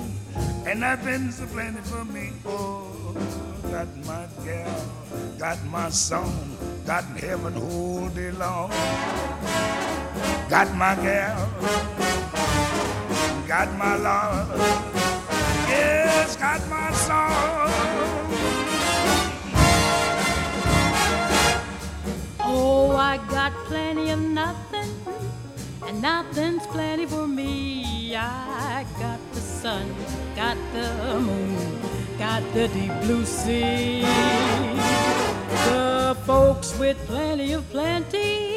and 0.66 0.80
nothing's 0.80 1.40
a 1.40 1.46
plenty 1.46 1.82
for 1.82 2.04
me. 2.04 2.32
Oh, 2.44 3.14
got 3.70 3.88
my 4.06 4.26
gal, 4.44 4.86
got 5.38 5.64
my 5.66 5.88
song, 5.90 6.56
got 6.84 7.04
heaven 7.18 7.56
all 7.56 8.08
day 8.08 8.32
long. 8.32 8.70
Got 10.50 10.74
my 10.74 10.94
gal, 10.96 11.48
got 13.56 13.78
my 13.78 13.94
love, 13.94 14.48
yes, 15.68 16.34
got 16.34 16.60
my 16.68 16.90
song. 17.06 17.70
Oh, 22.40 22.96
I 22.96 23.18
got 23.28 23.52
plenty 23.68 24.10
of 24.10 24.18
nothing, 24.18 24.90
and 25.86 26.02
nothing's 26.02 26.66
plenty 26.66 27.06
for 27.06 27.28
me. 27.28 28.16
I 28.16 28.84
got 28.98 29.20
the 29.32 29.40
sun, 29.40 29.86
got 30.34 30.56
the 30.72 31.20
moon, 31.20 31.78
got 32.18 32.42
the 32.54 32.66
deep 32.66 32.94
blue 33.02 33.24
sea. 33.24 34.00
The 35.68 36.16
folks 36.26 36.76
with 36.76 36.98
plenty 37.06 37.52
of 37.52 37.62
plenty 37.70 38.53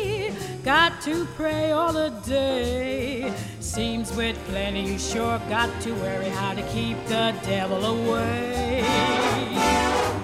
got 0.67 0.99
to 0.99 1.23
pray 1.37 1.71
all 1.71 1.93
the 1.93 2.09
day. 2.25 3.33
Seems 3.61 4.13
with 4.17 4.37
plenty 4.49 4.83
you 4.91 4.99
sure 4.99 5.39
got 5.47 5.69
to 5.83 5.93
worry 5.93 6.27
how 6.27 6.53
to 6.53 6.61
keep 6.73 6.97
the 7.05 7.33
devil 7.43 7.85
away. 7.85 8.81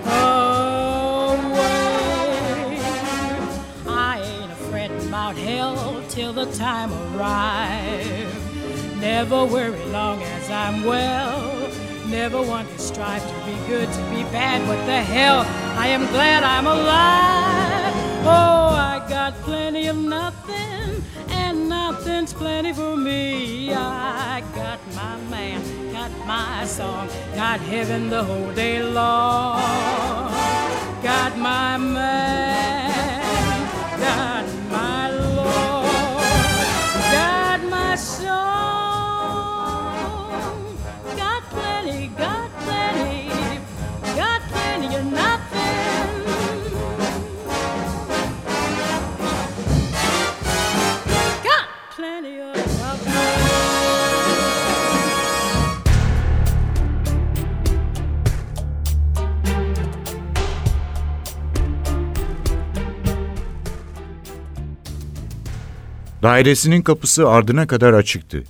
Away. 0.06 0.68
I 3.88 4.22
ain't 4.22 4.52
a 4.52 4.56
fretting 4.68 5.08
about 5.08 5.38
hell 5.38 6.04
till 6.10 6.34
the 6.34 6.52
time 6.52 6.92
arrives. 6.92 8.36
Never 9.00 9.46
worry 9.46 9.86
long 9.94 10.22
as 10.24 10.50
I'm 10.50 10.84
well. 10.84 11.72
Never 12.08 12.42
want 12.42 12.68
to 12.68 12.80
strive 12.80 13.26
to 13.26 13.46
be 13.46 13.56
good, 13.70 13.88
to 13.88 14.02
be 14.14 14.24
bad. 14.24 14.68
What 14.68 14.86
the 14.88 15.02
hell? 15.02 15.46
I 15.80 15.88
am 15.88 16.06
glad 16.08 16.44
I'm 16.44 16.68
alive. 16.68 17.83
Oh, 18.25 18.70
I 18.74 19.06
got 19.10 19.34
plenty 19.42 19.88
of 19.88 19.98
nothing, 19.98 21.03
and 21.30 21.68
nothing's 21.68 22.34
plenty 22.34 22.72
for 22.72 22.96
me. 22.96 23.74
I 23.74 24.42
got 24.56 24.80
my 24.96 25.18
man, 25.30 25.62
got 25.92 26.12
my 26.25 26.65
song, 26.65 27.10
got 27.36 27.60
heaven 27.60 28.10
the 28.10 28.24
whole 28.24 28.53
day 28.53 28.82
long. 28.82 29.62
Got 31.03 31.38
my 31.38 31.77
man, 31.77 32.89
got 34.00 34.46
Dairesinin 66.24 66.82
kapısı 66.82 67.30
ardına 67.30 67.68
kadar 67.68 67.94
açıktı. 67.94 68.44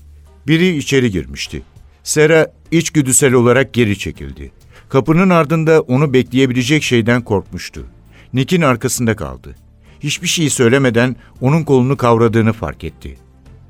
Biri 0.47 0.77
içeri 0.77 1.11
girmişti. 1.11 1.61
Sera 2.03 2.53
içgüdüsel 2.71 3.33
olarak 3.33 3.73
geri 3.73 3.97
çekildi. 3.97 4.51
Kapının 4.89 5.29
ardında 5.29 5.81
onu 5.81 6.13
bekleyebilecek 6.13 6.83
şeyden 6.83 7.21
korkmuştu. 7.21 7.85
Nick'in 8.33 8.61
arkasında 8.61 9.15
kaldı. 9.15 9.55
Hiçbir 9.99 10.27
şey 10.27 10.49
söylemeden 10.49 11.15
onun 11.41 11.63
kolunu 11.63 11.97
kavradığını 11.97 12.53
fark 12.53 12.83
etti. 12.83 13.17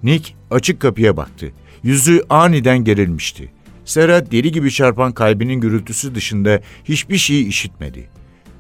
Nick 0.04 0.34
açık 0.52 0.80
kapıya 0.80 1.18
baktı. 1.18 1.52
Yüzü 1.84 2.24
aniden 2.30 2.84
gerilmişti. 2.84 3.52
Sera 3.86 4.32
deli 4.32 4.52
gibi 4.52 4.72
çarpan 4.72 5.12
kalbinin 5.12 5.62
gürültüsü 5.62 6.16
dışında 6.16 6.62
hiçbir 6.84 7.18
şey 7.18 7.48
işitmedi. 7.48 8.10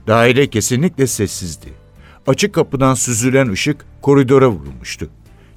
Daire 0.07 0.47
kesinlikle 0.47 1.07
sessizdi. 1.07 1.69
Açık 2.27 2.53
kapıdan 2.53 2.93
süzülen 2.93 3.49
ışık 3.49 3.85
koridora 4.01 4.49
vurulmuştu. 4.49 5.09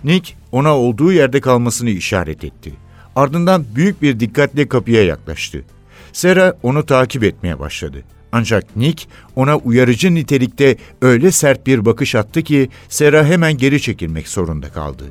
Nick 0.07 0.35
ona 0.53 0.77
olduğu 0.77 1.13
yerde 1.13 1.41
kalmasını 1.41 1.91
işaret 1.91 2.45
etti. 2.45 2.73
Ardından 3.17 3.65
büyük 3.75 4.03
bir 4.03 4.21
dikkatle 4.21 4.69
kapıya 4.69 5.05
yaklaştı. 5.05 5.65
Sera 6.13 6.59
onu 6.63 6.87
takip 6.87 7.25
etmeye 7.25 7.59
başladı. 7.59 8.05
Ancak 8.33 8.77
Nick 8.77 9.07
ona 9.37 9.57
uyarıcı 9.57 10.15
nitelikte 10.15 10.77
öyle 11.03 11.31
sert 11.31 11.67
bir 11.67 11.85
bakış 11.85 12.15
attı 12.15 12.43
ki 12.43 12.69
Sera 12.89 13.27
hemen 13.27 13.59
geri 13.59 13.81
çekilmek 13.81 14.29
zorunda 14.29 14.69
kaldı. 14.69 15.05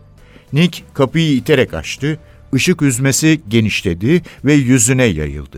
Nick 0.54 0.84
kapıyı 0.94 1.36
iterek 1.36 1.74
açtı, 1.74 2.20
ışık 2.54 2.82
üzmesi 2.82 3.42
genişledi 3.48 4.22
ve 4.46 4.54
yüzüne 4.54 5.06
yayıldı. 5.06 5.58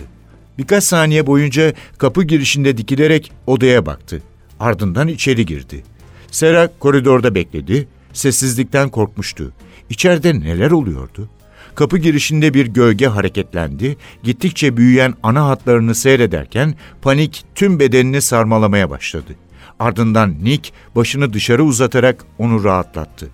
Birkaç 0.57 0.83
saniye 0.83 1.27
boyunca 1.27 1.73
kapı 1.97 2.23
girişinde 2.23 2.77
dikilerek 2.77 3.31
odaya 3.47 3.85
baktı. 3.85 4.21
Ardından 4.59 5.07
içeri 5.07 5.45
girdi. 5.45 5.83
Sera 6.31 6.69
koridorda 6.79 7.35
bekledi, 7.35 7.87
sessizlikten 8.17 8.89
korkmuştu. 8.89 9.53
İçeride 9.89 10.39
neler 10.39 10.71
oluyordu? 10.71 11.29
Kapı 11.75 11.97
girişinde 11.97 12.53
bir 12.53 12.67
gölge 12.67 13.07
hareketlendi. 13.07 13.97
Gittikçe 14.23 14.77
büyüyen 14.77 15.13
ana 15.23 15.45
hatlarını 15.45 15.95
seyrederken 15.95 16.75
panik 17.01 17.45
tüm 17.55 17.79
bedenini 17.79 18.21
sarmalamaya 18.21 18.89
başladı. 18.89 19.35
Ardından 19.79 20.35
Nick 20.43 20.71
başını 20.95 21.33
dışarı 21.33 21.63
uzatarak 21.63 22.25
onu 22.37 22.63
rahatlattı. 22.63 23.29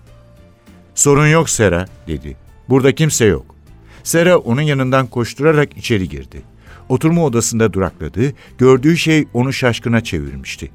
Sorun 0.94 1.26
yok 1.26 1.50
Sera 1.50 1.86
dedi. 2.06 2.36
Burada 2.68 2.94
kimse 2.94 3.24
yok. 3.24 3.54
Sera 4.02 4.38
onun 4.38 4.62
yanından 4.62 5.06
koşturarak 5.06 5.76
içeri 5.76 6.08
girdi. 6.08 6.42
Oturma 6.88 7.24
odasında 7.24 7.72
durakladı. 7.72 8.32
Gördüğü 8.58 8.96
şey 8.96 9.26
onu 9.34 9.52
şaşkına 9.52 10.04
çevirmişti. 10.04 10.70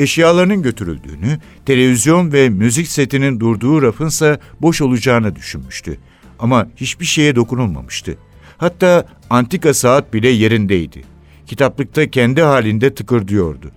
Eşyalarının 0.00 0.62
götürüldüğünü, 0.62 1.38
televizyon 1.66 2.32
ve 2.32 2.48
müzik 2.48 2.88
setinin 2.88 3.40
durduğu 3.40 3.82
rafınsa 3.82 4.38
boş 4.60 4.80
olacağını 4.82 5.36
düşünmüştü. 5.36 5.98
Ama 6.38 6.66
hiçbir 6.76 7.04
şeye 7.04 7.36
dokunulmamıştı. 7.36 8.16
Hatta 8.58 9.08
antika 9.30 9.74
saat 9.74 10.14
bile 10.14 10.28
yerindeydi. 10.28 11.04
Kitaplıkta 11.46 12.10
kendi 12.10 12.42
halinde 12.42 12.94
tıkırdıyordu. 12.94 13.70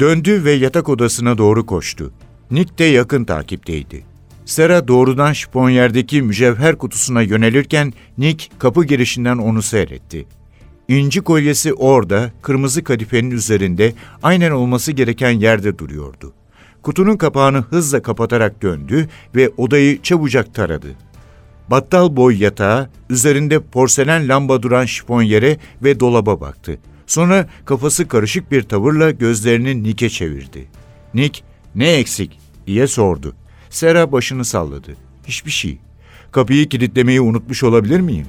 Döndü 0.00 0.44
ve 0.44 0.52
yatak 0.52 0.88
odasına 0.88 1.38
doğru 1.38 1.66
koştu. 1.66 2.12
Nick 2.50 2.78
de 2.78 2.84
yakın 2.84 3.24
takipteydi. 3.24 4.04
Sera 4.44 4.88
doğrudan 4.88 5.32
şiponyerdeki 5.32 6.22
mücevher 6.22 6.78
kutusuna 6.78 7.22
yönelirken 7.22 7.92
Nick 8.18 8.48
kapı 8.58 8.84
girişinden 8.84 9.38
onu 9.38 9.62
seyretti. 9.62 10.26
İnci 10.88 11.20
kolyesi 11.20 11.74
orada, 11.74 12.30
kırmızı 12.42 12.84
kadifenin 12.84 13.30
üzerinde, 13.30 13.92
aynen 14.22 14.50
olması 14.50 14.92
gereken 14.92 15.30
yerde 15.30 15.78
duruyordu. 15.78 16.32
Kutunun 16.82 17.16
kapağını 17.16 17.58
hızla 17.58 18.02
kapatarak 18.02 18.62
döndü 18.62 19.08
ve 19.34 19.50
odayı 19.56 20.02
çabucak 20.02 20.54
taradı. 20.54 20.88
Battal 21.70 22.16
boy 22.16 22.42
yatağa, 22.42 22.90
üzerinde 23.10 23.60
porselen 23.60 24.28
lamba 24.28 24.62
duran 24.62 24.84
şifonyere 24.84 25.56
ve 25.82 26.00
dolaba 26.00 26.40
baktı. 26.40 26.78
Sonra 27.06 27.48
kafası 27.64 28.08
karışık 28.08 28.52
bir 28.52 28.62
tavırla 28.62 29.10
gözlerini 29.10 29.82
Nick'e 29.82 30.08
çevirdi. 30.08 30.68
Nick, 31.14 31.40
ne 31.74 31.92
eksik 31.92 32.38
diye 32.66 32.86
sordu. 32.86 33.34
Sera 33.70 34.12
başını 34.12 34.44
salladı. 34.44 34.96
Hiçbir 35.26 35.50
şey. 35.50 35.78
Kapıyı 36.32 36.68
kilitlemeyi 36.68 37.20
unutmuş 37.20 37.62
olabilir 37.62 38.00
miyim? 38.00 38.26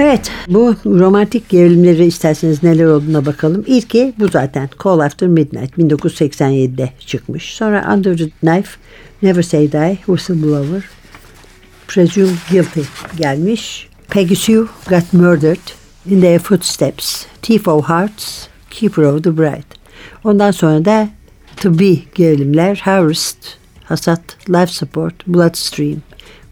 Evet, 0.00 0.30
bu 0.48 0.74
romantik 0.84 1.48
gerilimleri 1.48 2.04
isterseniz 2.04 2.62
neler 2.62 2.84
olduğuna 2.84 3.26
bakalım. 3.26 3.64
İlki 3.66 4.12
bu 4.18 4.28
zaten. 4.28 4.68
Call 4.84 4.98
After 4.98 5.28
Midnight 5.28 5.78
1987'de 5.78 6.92
çıkmış. 7.06 7.54
Sonra 7.54 7.94
Under 7.94 8.16
the 8.16 8.30
Knife, 8.30 8.70
Never 9.22 9.42
Say 9.42 9.72
Die, 9.72 9.98
Whistleblower, 10.06 10.82
Presumed 11.88 12.36
Guilty 12.50 12.80
gelmiş. 13.16 13.88
Peggy 14.08 14.34
Sue 14.34 14.66
Got 14.88 15.12
Murdered, 15.12 15.70
In 16.10 16.20
Their 16.20 16.38
Footsteps, 16.38 17.26
Thief 17.42 17.68
of 17.68 17.88
Hearts, 17.88 18.46
Keeper 18.70 19.02
of 19.02 19.24
the 19.24 19.38
Bride. 19.38 19.78
Ondan 20.24 20.50
sonra 20.50 20.84
da 20.84 21.08
tıbbi 21.56 22.02
gerilimler, 22.14 22.80
Harvest, 22.84 23.38
Hasat, 23.84 24.48
Life 24.48 24.72
Support, 24.72 25.26
Bloodstream, 25.26 26.02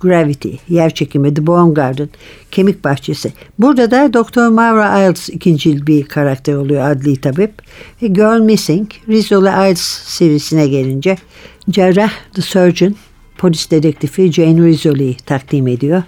Gravity, 0.06 0.54
Yer 0.68 0.94
Çekimi, 0.94 1.34
The 1.34 1.46
Bone 1.46 1.74
Garden, 1.74 2.08
Kemik 2.50 2.84
Bahçesi. 2.84 3.32
Burada 3.58 3.90
da 3.90 4.12
Dr. 4.12 4.48
Mara 4.48 5.00
Iles 5.00 5.28
ikinci 5.28 5.86
bir 5.86 6.04
karakter 6.04 6.54
oluyor 6.54 6.90
adli 6.90 7.20
tabip. 7.20 7.52
Ve 8.02 8.06
Girl 8.06 8.40
Missing, 8.40 8.90
Rizzo'la 9.08 9.66
Iles 9.66 9.80
serisine 10.04 10.68
gelince 10.68 11.16
Cerrah 11.70 12.12
The 12.34 12.42
Surgeon, 12.42 12.94
polis 13.38 13.70
dedektifi 13.70 14.32
Jane 14.32 14.66
Rizzoli'yi 14.66 15.16
takdim 15.16 15.68
ediyor. 15.68 16.02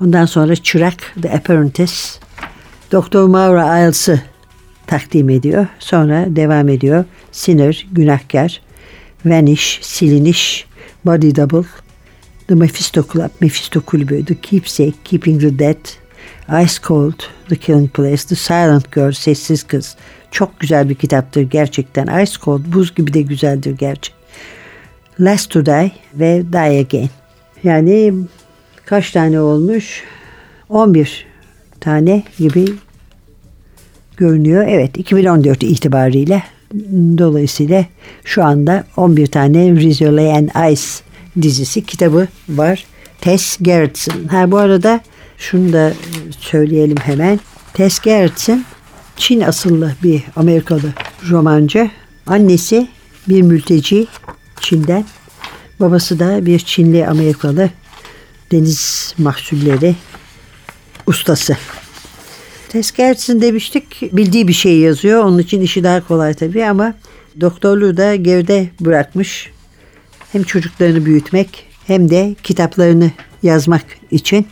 Ondan 0.00 0.26
sonra 0.26 0.56
Çırak 0.56 1.14
The 1.22 1.30
Apprentice, 1.30 1.92
Dr. 2.92 3.22
Maura 3.22 3.78
Iles'ı 3.78 4.20
takdim 4.86 5.30
ediyor. 5.30 5.66
Sonra 5.78 6.26
devam 6.28 6.68
ediyor. 6.68 7.04
Sinner, 7.32 7.86
Günahkar, 7.92 8.60
Vanish, 9.24 9.78
Siliniş, 9.82 10.66
Body 11.04 11.36
Double, 11.36 11.68
The 12.48 12.54
Mephisto 12.54 13.02
Club, 13.12 13.30
Mephisto 13.40 13.80
Kulübü, 13.80 14.24
The 14.24 14.34
Keepsake, 14.34 14.94
Keeping 15.04 15.40
the 15.40 15.58
Dead, 15.58 15.76
Ice 16.64 16.82
Cold, 16.82 17.22
The 17.48 17.56
Killing 17.56 17.90
Place, 17.90 18.26
The 18.28 18.36
Silent 18.36 18.92
Girl, 18.92 19.12
Sessiz 19.12 19.62
Kız. 19.62 19.96
Çok 20.30 20.60
güzel 20.60 20.88
bir 20.88 20.94
kitaptır 20.94 21.42
gerçekten. 21.42 22.22
Ice 22.22 22.32
Cold, 22.44 22.60
buz 22.66 22.94
gibi 22.94 23.14
de 23.14 23.22
güzeldir 23.22 23.78
gerçi. 23.78 24.12
Last 25.20 25.50
to 25.50 25.66
Die 25.66 25.92
ve 26.14 26.42
Die 26.52 26.80
Again. 26.80 27.10
Yani 27.64 28.14
kaç 28.86 29.10
tane 29.10 29.40
olmuş? 29.40 30.02
11 30.68 31.26
tane 31.80 32.22
gibi 32.38 32.64
görünüyor. 34.16 34.64
Evet 34.68 34.98
2014 34.98 35.62
itibariyle 35.62 36.42
dolayısıyla 37.18 37.84
şu 38.24 38.44
anda 38.44 38.84
11 38.96 39.26
tane 39.26 39.70
Rizzoli 39.70 40.32
and 40.32 40.72
Ice 40.72 41.11
dizisi 41.42 41.86
kitabı 41.86 42.28
var. 42.48 42.84
Tess 43.20 43.58
Gerritsen. 43.62 44.28
Ha 44.30 44.50
bu 44.50 44.58
arada 44.58 45.00
şunu 45.38 45.72
da 45.72 45.92
söyleyelim 46.40 46.96
hemen. 46.96 47.40
Tess 47.74 48.00
Gerritsen 48.00 48.64
Çin 49.16 49.40
asıllı 49.40 49.92
bir 50.02 50.22
Amerikalı 50.36 50.92
romancı. 51.30 51.90
Annesi 52.26 52.88
bir 53.28 53.42
mülteci 53.42 54.06
Çin'den. 54.60 55.04
Babası 55.80 56.18
da 56.18 56.46
bir 56.46 56.58
Çinli 56.58 57.06
Amerikalı 57.08 57.70
deniz 58.52 59.14
mahsulleri 59.18 59.96
ustası. 61.06 61.56
Tess 62.68 62.92
Gerritsen 62.92 63.40
demiştik 63.40 64.02
bildiği 64.12 64.48
bir 64.48 64.52
şey 64.52 64.78
yazıyor. 64.78 65.24
Onun 65.24 65.38
için 65.38 65.60
işi 65.60 65.84
daha 65.84 66.06
kolay 66.06 66.34
tabii 66.34 66.64
ama 66.66 66.94
doktorluğu 67.40 67.96
da 67.96 68.16
geride 68.16 68.70
bırakmış. 68.80 69.50
Hem 70.32 70.42
çocuklarını 70.42 71.04
büyütmek 71.04 71.66
hem 71.86 72.10
de 72.10 72.34
kitaplarını 72.42 73.10
yazmak 73.42 73.84
için. 74.10 74.46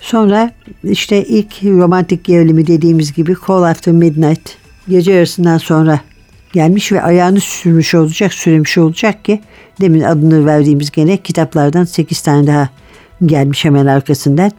Sonra 0.00 0.50
işte 0.84 1.24
ilk 1.24 1.62
romantik 1.64 2.24
gerilimi 2.24 2.66
dediğimiz 2.66 3.12
gibi 3.12 3.34
Call 3.48 3.62
After 3.62 3.94
Midnight 3.94 4.56
gece 4.88 5.12
yarısından 5.12 5.58
sonra 5.58 6.00
gelmiş 6.52 6.92
ve 6.92 7.02
ayağını 7.02 7.40
sürmüş 7.40 7.94
olacak, 7.94 8.34
sürmüş 8.34 8.78
olacak 8.78 9.24
ki 9.24 9.40
demin 9.80 10.00
adını 10.00 10.46
verdiğimiz 10.46 10.90
gene 10.90 11.16
kitaplardan 11.16 11.84
8 11.84 12.20
tane 12.20 12.46
daha 12.46 12.68
gelmiş 13.26 13.64
hemen 13.64 13.86
arkasından. 13.86 14.52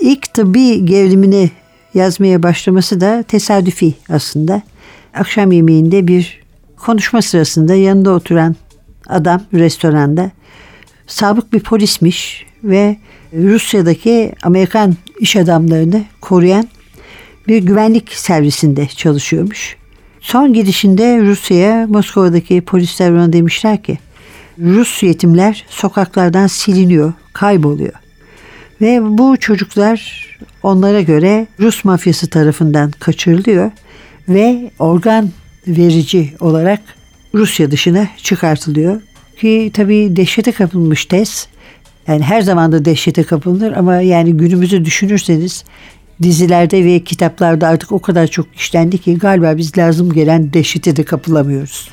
İlk 0.00 0.34
tıbbi 0.34 0.84
gerilimini 0.84 1.50
yazmaya 1.94 2.42
başlaması 2.42 3.00
da 3.00 3.22
tesadüfi 3.22 3.94
aslında. 4.08 4.62
Akşam 5.14 5.52
yemeğinde 5.52 6.08
bir 6.08 6.40
konuşma 6.76 7.22
sırasında 7.22 7.74
yanında 7.74 8.10
oturan 8.10 8.56
adam 9.08 9.42
restoranda 9.54 10.30
sabık 11.06 11.52
bir 11.52 11.60
polismiş 11.60 12.46
ve 12.64 12.96
Rusya'daki 13.32 14.32
Amerikan 14.42 14.94
iş 15.20 15.36
adamlarını 15.36 16.04
koruyan 16.20 16.68
bir 17.48 17.58
güvenlik 17.58 18.12
servisinde 18.12 18.86
çalışıyormuş. 18.86 19.76
Son 20.20 20.52
gidişinde 20.52 21.20
Rusya'ya 21.20 21.86
Moskova'daki 21.86 22.60
polisler 22.60 23.10
ona 23.10 23.32
demişler 23.32 23.82
ki 23.82 23.98
Rus 24.58 25.02
yetimler 25.02 25.64
sokaklardan 25.68 26.46
siliniyor, 26.46 27.12
kayboluyor. 27.32 27.92
Ve 28.80 29.00
bu 29.02 29.36
çocuklar 29.36 30.26
onlara 30.62 31.00
göre 31.00 31.46
Rus 31.60 31.84
mafyası 31.84 32.30
tarafından 32.30 32.90
kaçırılıyor 32.90 33.70
ve 34.28 34.70
organ 34.78 35.30
verici 35.66 36.34
olarak 36.40 36.80
Rusya 37.34 37.70
dışına 37.70 38.08
çıkartılıyor. 38.16 39.00
Ki 39.40 39.70
tabii 39.74 40.16
dehşete 40.16 40.52
kapılmış 40.52 41.06
Tess. 41.06 41.46
Yani 42.08 42.22
her 42.22 42.42
zaman 42.42 42.72
da 42.72 42.84
dehşete 42.84 43.22
kapılır 43.22 43.72
ama 43.72 44.00
yani 44.00 44.36
günümüzü 44.36 44.84
düşünürseniz 44.84 45.64
dizilerde 46.22 46.84
ve 46.84 47.00
kitaplarda 47.00 47.68
artık 47.68 47.92
o 47.92 47.98
kadar 47.98 48.26
çok 48.26 48.46
işlendi 48.56 48.98
ki 48.98 49.18
galiba 49.18 49.56
biz 49.56 49.78
lazım 49.78 50.12
gelen 50.12 50.52
dehşete 50.52 50.96
de 50.96 51.04
kapılamıyoruz. 51.04 51.88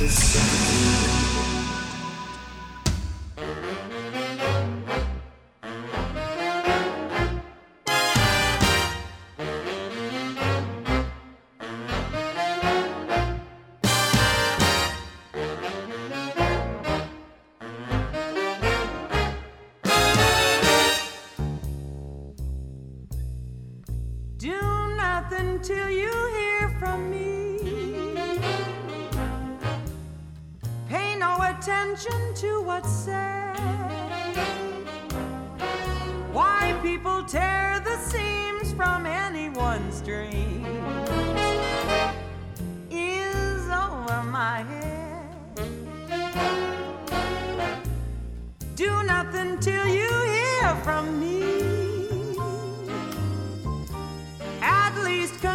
Do 0.00 0.49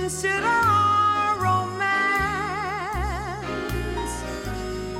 consider 0.06 0.46
our 0.46 1.36
romance. 1.40 1.82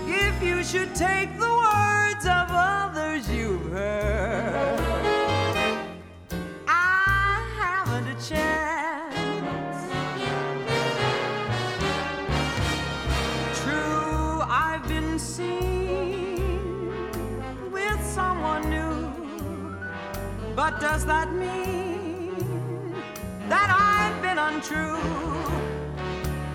If 0.08 0.42
you 0.42 0.64
should 0.64 0.96
take 0.96 1.38
the 1.38 1.54
words 1.66 2.26
of 2.26 2.48
others 2.50 3.30
you've 3.30 3.72
heard, 3.72 4.80
I 6.68 7.46
haven't 7.56 8.08
a 8.08 8.16
chance. 8.28 9.78
True, 13.62 14.42
I've 14.42 14.88
been 14.88 15.20
seen 15.20 16.42
with 17.72 18.04
someone 18.04 18.68
new, 18.72 19.14
but 20.56 20.82
does 20.82 21.06
that 21.06 21.25
true 24.68 24.98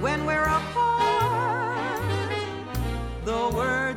when 0.01 0.27
we're 0.27 0.43
apart. 0.43 2.03
The 3.25 3.51
world 3.55 3.90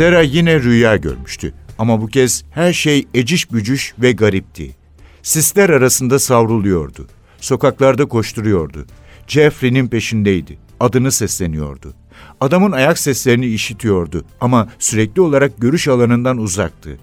Sera 0.00 0.22
yine 0.22 0.60
rüya 0.60 0.96
görmüştü 0.96 1.54
ama 1.78 2.00
bu 2.00 2.06
kez 2.06 2.44
her 2.50 2.72
şey 2.72 3.06
eciş 3.14 3.52
bücüş 3.52 3.94
ve 3.98 4.12
garipti. 4.12 4.70
Sisler 5.22 5.70
arasında 5.70 6.18
savruluyordu. 6.18 7.06
Sokaklarda 7.40 8.06
koşturuyordu. 8.06 8.86
Jeffrey'nin 9.26 9.88
peşindeydi. 9.88 10.58
Adını 10.80 11.12
sesleniyordu. 11.12 11.94
Adamın 12.40 12.72
ayak 12.72 12.98
seslerini 12.98 13.46
işitiyordu 13.46 14.24
ama 14.40 14.68
sürekli 14.78 15.20
olarak 15.20 15.60
görüş 15.60 15.88
alanından 15.88 16.38
uzaktı. 16.38 16.98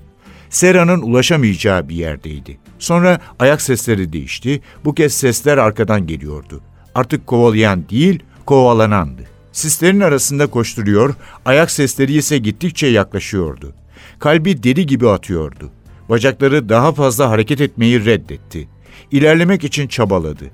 Sera'nın 0.49 1.01
ulaşamayacağı 1.01 1.89
bir 1.89 1.95
yerdeydi. 1.95 2.57
Sonra 2.79 3.19
ayak 3.39 3.61
sesleri 3.61 4.13
değişti. 4.13 4.61
Bu 4.85 4.95
kez 4.95 5.13
sesler 5.13 5.57
arkadan 5.57 6.07
geliyordu. 6.07 6.61
Artık 6.95 7.27
kovalayan 7.27 7.89
değil, 7.89 8.23
kovalanandı. 8.45 9.36
Sislerin 9.57 9.99
arasında 9.99 10.47
koşturuyor, 10.47 11.15
ayak 11.45 11.71
sesleri 11.71 12.13
ise 12.13 12.37
gittikçe 12.37 12.87
yaklaşıyordu. 12.87 13.73
Kalbi 14.19 14.63
deli 14.63 14.85
gibi 14.85 15.09
atıyordu. 15.09 15.71
Bacakları 16.09 16.69
daha 16.69 16.91
fazla 16.91 17.29
hareket 17.29 17.61
etmeyi 17.61 18.05
reddetti. 18.05 18.67
İlerlemek 19.11 19.63
için 19.63 19.87
çabaladı. 19.87 20.45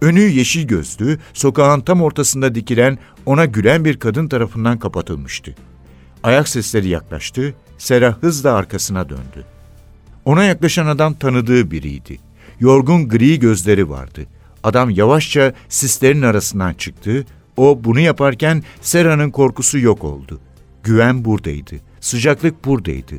Önü 0.00 0.20
yeşil 0.20 0.66
gözlü, 0.66 1.18
sokağın 1.32 1.80
tam 1.80 2.02
ortasında 2.02 2.54
dikilen, 2.54 2.98
ona 3.26 3.44
gülen 3.44 3.84
bir 3.84 3.98
kadın 3.98 4.28
tarafından 4.28 4.78
kapatılmıştı. 4.78 5.54
Ayak 6.22 6.48
sesleri 6.48 6.88
yaklaştı, 6.88 7.54
Sera 7.78 8.16
hızla 8.20 8.52
arkasına 8.52 9.08
döndü. 9.08 9.44
Ona 10.24 10.44
yaklaşan 10.44 10.86
adam 10.86 11.14
tanıdığı 11.14 11.70
biriydi. 11.70 12.18
Yorgun 12.60 13.08
gri 13.08 13.38
gözleri 13.38 13.90
vardı. 13.90 14.26
Adam 14.62 14.90
yavaşça 14.90 15.52
sislerin 15.68 16.22
arasından 16.22 16.74
çıktı. 16.74 17.24
O 17.58 17.84
bunu 17.84 18.00
yaparken 18.00 18.62
Sera'nın 18.80 19.30
korkusu 19.30 19.78
yok 19.78 20.04
oldu. 20.04 20.40
Güven 20.82 21.24
buradaydı. 21.24 21.74
Sıcaklık 22.00 22.64
buradaydı. 22.64 23.14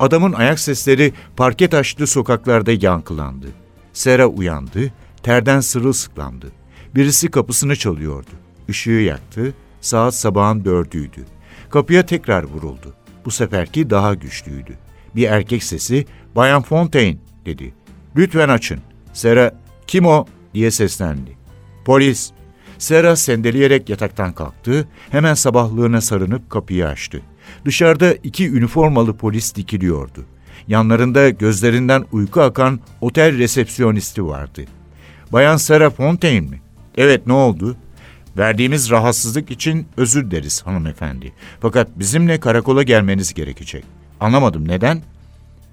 Adamın 0.00 0.32
ayak 0.32 0.58
sesleri 0.58 1.12
parke 1.36 1.68
taşlı 1.68 2.06
sokaklarda 2.06 2.72
yankılandı. 2.72 3.46
Sera 3.92 4.26
uyandı, 4.26 4.92
terden 5.22 5.60
sırılsıklandı. 5.60 6.52
Birisi 6.94 7.30
kapısını 7.30 7.76
çalıyordu. 7.76 8.30
Işığı 8.68 8.90
yaktı, 8.90 9.54
saat 9.80 10.14
sabahın 10.14 10.64
dördüydü. 10.64 11.24
Kapıya 11.70 12.06
tekrar 12.06 12.44
vuruldu. 12.44 12.94
Bu 13.24 13.30
seferki 13.30 13.90
daha 13.90 14.14
güçlüydü. 14.14 14.78
Bir 15.16 15.28
erkek 15.28 15.62
sesi, 15.62 16.06
Bayan 16.36 16.62
Fontaine 16.62 17.16
dedi. 17.46 17.74
Lütfen 18.16 18.48
açın. 18.48 18.80
Sera, 19.12 19.54
kim 19.86 20.06
o? 20.06 20.26
diye 20.54 20.70
seslendi. 20.70 21.36
Polis. 21.84 22.32
Sera 22.78 23.16
sendeleyerek 23.16 23.88
yataktan 23.88 24.32
kalktı, 24.32 24.88
hemen 25.10 25.34
sabahlığına 25.34 26.00
sarınıp 26.00 26.50
kapıyı 26.50 26.86
açtı. 26.86 27.20
Dışarıda 27.64 28.12
iki 28.12 28.50
üniformalı 28.50 29.16
polis 29.16 29.54
dikiliyordu. 29.54 30.24
Yanlarında 30.68 31.30
gözlerinden 31.30 32.04
uyku 32.12 32.42
akan 32.42 32.80
otel 33.00 33.38
resepsiyonisti 33.38 34.26
vardı. 34.26 34.64
Bayan 35.32 35.56
Sarah 35.56 35.90
Fontaine 35.90 36.40
mi? 36.40 36.60
Evet 36.96 37.26
ne 37.26 37.32
oldu? 37.32 37.76
Verdiğimiz 38.36 38.90
rahatsızlık 38.90 39.50
için 39.50 39.86
özür 39.96 40.30
deriz 40.30 40.62
hanımefendi. 40.62 41.32
Fakat 41.60 41.98
bizimle 41.98 42.40
karakola 42.40 42.82
gelmeniz 42.82 43.34
gerekecek. 43.34 43.84
Anlamadım 44.20 44.68
neden? 44.68 45.02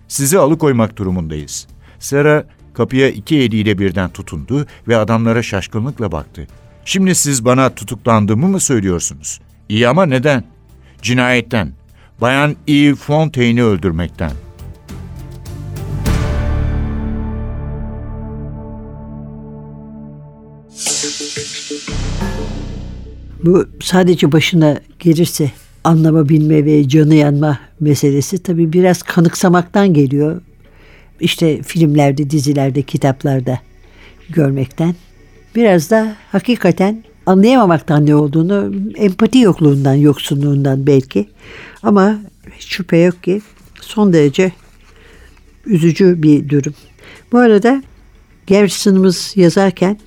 Sizi 0.08 0.40
alıkoymak 0.40 0.98
durumundayız. 0.98 1.68
Sarah 2.00 2.44
kapıya 2.74 3.10
iki 3.10 3.38
eliyle 3.38 3.78
birden 3.78 4.10
tutundu 4.10 4.66
ve 4.88 4.98
adamlara 4.98 5.44
şaşkınlıkla 5.44 6.12
baktı. 6.12 6.48
Şimdi 6.86 7.16
siz 7.16 7.46
bana 7.46 7.76
tutuklandığımı 7.76 8.48
mı 8.48 8.60
söylüyorsunuz? 8.60 9.40
İyi 9.70 9.88
ama 9.88 10.06
neden? 10.06 10.44
Cinayetten. 11.02 11.72
Bayan 12.22 12.56
Eve 12.68 12.96
Fontaine'i 12.96 13.64
öldürmekten. 13.64 14.32
Bu 23.44 23.66
sadece 23.82 24.32
başına 24.32 24.80
gelirse 25.00 25.52
anlama 25.84 26.30
bilme 26.30 26.66
ve 26.66 26.88
canı 26.90 27.16
yanma 27.16 27.60
meselesi 27.80 28.44
tabii 28.44 28.74
biraz 28.74 29.04
kanıksamaktan 29.04 29.94
geliyor. 29.94 30.42
İşte 31.20 31.62
filmlerde, 31.62 32.30
dizilerde, 32.30 32.82
kitaplarda 32.82 33.60
görmekten. 34.30 34.96
Biraz 35.56 35.92
da 35.92 36.16
hakikaten 36.32 37.04
anlayamamaktan 37.26 38.06
ne 38.06 38.16
olduğunu, 38.16 38.74
empati 38.96 39.40
yokluğundan, 39.40 39.94
yoksunluğundan 39.94 40.88
belki. 40.88 41.30
Ama 41.84 42.20
hiç 42.52 42.68
şüphe 42.68 42.98
yok 42.98 43.24
ki 43.24 43.42
son 43.82 44.14
derece 44.14 44.52
üzücü 45.66 46.24
bir 46.24 46.50
durum. 46.50 46.74
Bu 47.32 47.38
arada 47.38 47.84
Garrison'ımız 48.48 49.34
yazarken 49.36 49.98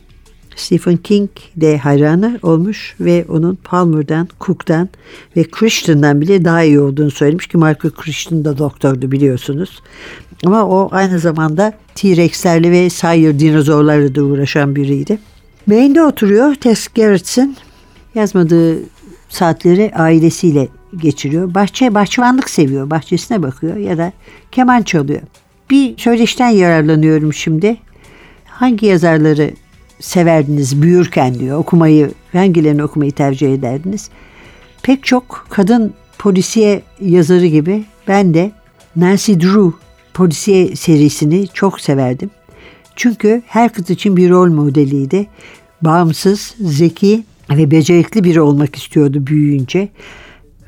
Stephen 0.56 0.96
King 0.96 1.30
de 1.56 1.78
hayranı 1.78 2.38
olmuş 2.42 2.94
ve 3.00 3.24
onun 3.28 3.54
Palmer'dan, 3.54 4.28
Cook'tan 4.40 4.88
ve 5.36 5.44
Christian'dan 5.44 6.20
bile 6.20 6.44
daha 6.44 6.62
iyi 6.62 6.80
olduğunu 6.80 7.10
söylemiş 7.10 7.46
ki 7.46 7.56
Michael 7.56 7.90
Christian 7.90 8.44
da 8.44 8.58
doktordu 8.58 9.12
biliyorsunuz. 9.12 9.82
Ama 10.46 10.66
o 10.66 10.88
aynı 10.92 11.18
zamanda 11.18 11.72
T-Rex'lerle 11.94 12.70
ve 12.70 12.90
Sire 12.90 13.40
dinozorlarla 13.40 14.14
da 14.14 14.22
uğraşan 14.22 14.76
biriydi. 14.76 15.18
Maine'de 15.68 16.02
oturuyor 16.02 16.54
Tess 16.54 16.88
Gerritsen. 16.94 17.56
Yazmadığı 18.14 18.78
saatleri 19.28 19.92
ailesiyle 19.94 20.68
geçiriyor. 20.96 21.54
Bahçe, 21.54 21.94
bahçıvanlık 21.94 22.50
seviyor. 22.50 22.90
Bahçesine 22.90 23.42
bakıyor 23.42 23.76
ya 23.76 23.98
da 23.98 24.12
keman 24.52 24.82
çalıyor. 24.82 25.20
Bir 25.70 25.98
söyleşten 25.98 26.48
yararlanıyorum 26.48 27.34
şimdi. 27.34 27.76
Hangi 28.44 28.86
yazarları 28.86 29.50
severdiniz 30.00 30.82
büyürken 30.82 31.34
diyor. 31.34 31.58
Okumayı, 31.58 32.10
hangilerini 32.32 32.84
okumayı 32.84 33.12
tercih 33.12 33.54
ederdiniz? 33.54 34.10
Pek 34.82 35.04
çok 35.04 35.46
kadın 35.50 35.94
polisiye 36.18 36.82
yazarı 37.00 37.46
gibi 37.46 37.84
ben 38.08 38.34
de 38.34 38.50
Nancy 38.96 39.32
Drew 39.32 39.76
polisiye 40.14 40.76
serisini 40.76 41.48
çok 41.48 41.80
severdim. 41.80 42.30
Çünkü 42.98 43.42
her 43.46 43.72
kız 43.72 43.90
için 43.90 44.16
bir 44.16 44.30
rol 44.30 44.48
modeliydi. 44.48 45.26
Bağımsız, 45.82 46.54
zeki 46.60 47.24
ve 47.50 47.70
becerikli 47.70 48.24
biri 48.24 48.40
olmak 48.40 48.76
istiyordu 48.76 49.26
büyüyünce. 49.26 49.88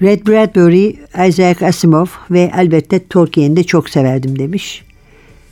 Red 0.02 0.26
Bradbury, 0.26 0.94
Isaac 1.28 1.62
Asimov 1.62 2.06
ve 2.30 2.50
elbette 2.56 3.06
Tolkien'i 3.06 3.56
de 3.56 3.64
çok 3.64 3.88
severdim 3.88 4.38
demiş. 4.38 4.84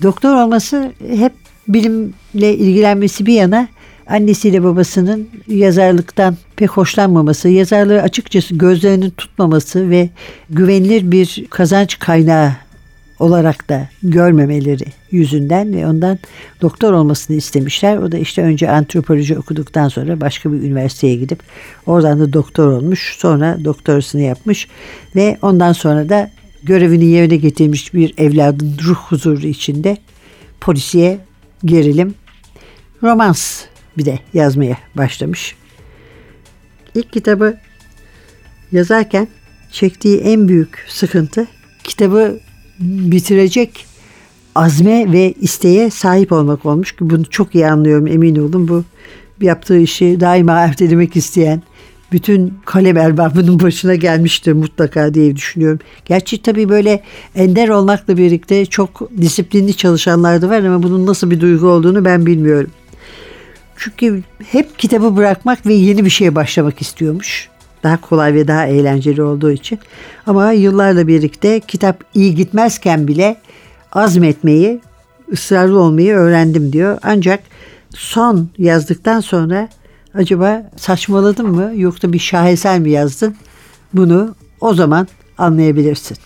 Doktor 0.03 0.35
olması 0.35 0.93
hep 1.09 1.33
bilimle 1.69 2.57
ilgilenmesi 2.57 3.27
bir 3.27 3.35
yana 3.35 3.69
annesiyle 4.07 4.65
babasının 4.65 5.29
yazarlıktan 5.49 6.37
pek 6.57 6.71
hoşlanmaması, 6.71 7.49
yazarlığı 7.49 8.03
açıkçası 8.03 8.55
gözlerinin 8.55 9.11
tutmaması 9.11 9.91
ve 9.91 10.11
güvenilir 10.51 11.11
bir 11.13 11.47
kazanç 11.51 11.99
kaynağı 11.99 12.53
olarak 13.19 13.69
da 13.69 13.89
görmemeleri 14.03 14.85
yüzünden 15.11 15.73
ve 15.73 15.87
ondan 15.87 16.19
doktor 16.61 16.93
olmasını 16.93 17.37
istemişler. 17.37 17.97
O 17.97 18.13
da 18.13 18.19
işte 18.19 18.43
önce 18.43 18.71
antropoloji 18.71 19.39
okuduktan 19.39 19.89
sonra 19.89 20.21
başka 20.21 20.53
bir 20.53 20.63
üniversiteye 20.63 21.15
gidip 21.15 21.43
oradan 21.87 22.21
da 22.21 22.33
doktor 22.33 22.69
olmuş. 22.73 23.17
Sonra 23.19 23.59
doktorasını 23.65 24.21
yapmış 24.21 24.69
ve 25.17 25.39
ondan 25.43 25.73
sonra 25.73 26.09
da 26.09 26.31
görevini 26.63 27.05
yerine 27.05 27.37
getirmiş 27.37 27.95
bir 27.95 28.15
evladın 28.19 28.77
ruh 28.85 28.97
huzuru 28.97 29.47
içinde 29.47 29.97
polisiye 30.61 31.19
gerilim, 31.65 32.15
romans 33.03 33.65
bir 33.99 34.05
de 34.05 34.19
yazmaya 34.35 34.79
başlamış. 34.95 35.57
İlk 36.95 37.13
kitabı 37.13 37.57
yazarken 38.73 39.29
çektiği 39.73 40.19
en 40.19 40.49
büyük 40.49 40.85
sıkıntı 40.89 41.47
kitabı 41.85 42.41
bitirecek 42.81 43.87
azme 44.55 45.13
ve 45.13 45.33
isteğe 45.41 45.91
sahip 45.91 46.33
olmak 46.33 46.67
olmuş 46.67 46.93
ki 46.93 47.11
bunu 47.11 47.25
çok 47.25 47.55
iyi 47.55 47.67
anlıyorum 47.67 48.07
emin 48.07 48.37
olun 48.37 48.69
bu 48.69 48.85
yaptığı 49.41 49.79
işi 49.79 50.21
daima 50.21 50.53
ertelemek 50.53 51.17
isteyen 51.17 51.63
bütün 52.13 52.55
kalem 52.65 52.97
erbabının 52.97 53.61
başına 53.61 53.95
gelmiştir 53.95 54.53
mutlaka 54.53 55.15
diye 55.15 55.37
düşünüyorum. 55.37 55.79
Gerçi 56.05 56.43
tabii 56.43 56.69
böyle 56.69 57.03
ender 57.35 57.69
olmakla 57.69 58.17
birlikte 58.17 58.67
çok 58.67 59.11
disiplinli 59.21 59.75
çalışanlar 59.75 60.43
da 60.43 60.49
var 60.49 60.63
ama 60.63 60.83
bunun 60.83 61.07
nasıl 61.07 61.31
bir 61.31 61.41
duygu 61.41 61.67
olduğunu 61.69 62.05
ben 62.05 62.27
bilmiyorum. 62.27 62.71
Çünkü 63.77 64.23
hep 64.45 64.79
kitabı 64.79 65.17
bırakmak 65.17 65.67
ve 65.67 65.75
yeni 65.75 66.05
bir 66.05 66.11
şeye 66.11 66.35
başlamak 66.35 66.81
istiyormuş. 66.83 67.49
Daha 67.83 68.01
kolay 68.01 68.35
ve 68.35 68.49
daha 68.49 68.67
eğlenceli 68.67 69.23
olduğu 69.23 69.51
için. 69.51 69.79
Ama 70.27 70.53
yıllarla 70.53 71.07
birlikte 71.07 71.61
kitap 71.61 72.05
iyi 72.15 72.35
gitmezken 72.35 73.09
bile 73.09 73.37
azmetmeyi, 73.93 74.81
ısrarlı 75.33 75.81
olmayı 75.81 76.15
öğrendim 76.15 76.73
diyor. 76.73 76.99
Ancak 77.03 77.41
son 77.91 78.49
yazdıktan 78.59 79.21
sonra 79.21 79.69
acaba 80.15 80.71
saçmaladın 80.77 81.47
mı 81.47 81.73
yoksa 81.77 82.13
bir 82.13 82.19
şaheser 82.19 82.79
mi 82.79 82.91
yazdın? 82.91 83.37
Bunu 83.93 84.35
o 84.61 84.75
zaman 84.75 85.09
anlayabilirsin. 85.39 86.17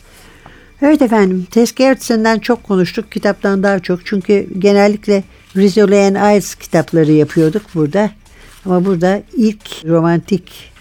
Evet 0.82 1.02
efendim, 1.02 1.46
Tess 1.50 1.74
Gerritsen'den 1.74 2.38
çok 2.38 2.64
konuştuk, 2.64 3.12
kitaptan 3.12 3.62
daha 3.62 3.78
çok. 3.78 4.06
Çünkü 4.06 4.48
genellikle 4.58 5.24
Rizzoli 5.56 5.98
and 5.98 6.16
Ives 6.16 6.54
kitapları 6.54 7.12
yapıyorduk 7.12 7.62
burada. 7.74 8.10
Ama 8.66 8.84
burada 8.84 9.22
ilk 9.36 9.84
romantik 9.84 10.71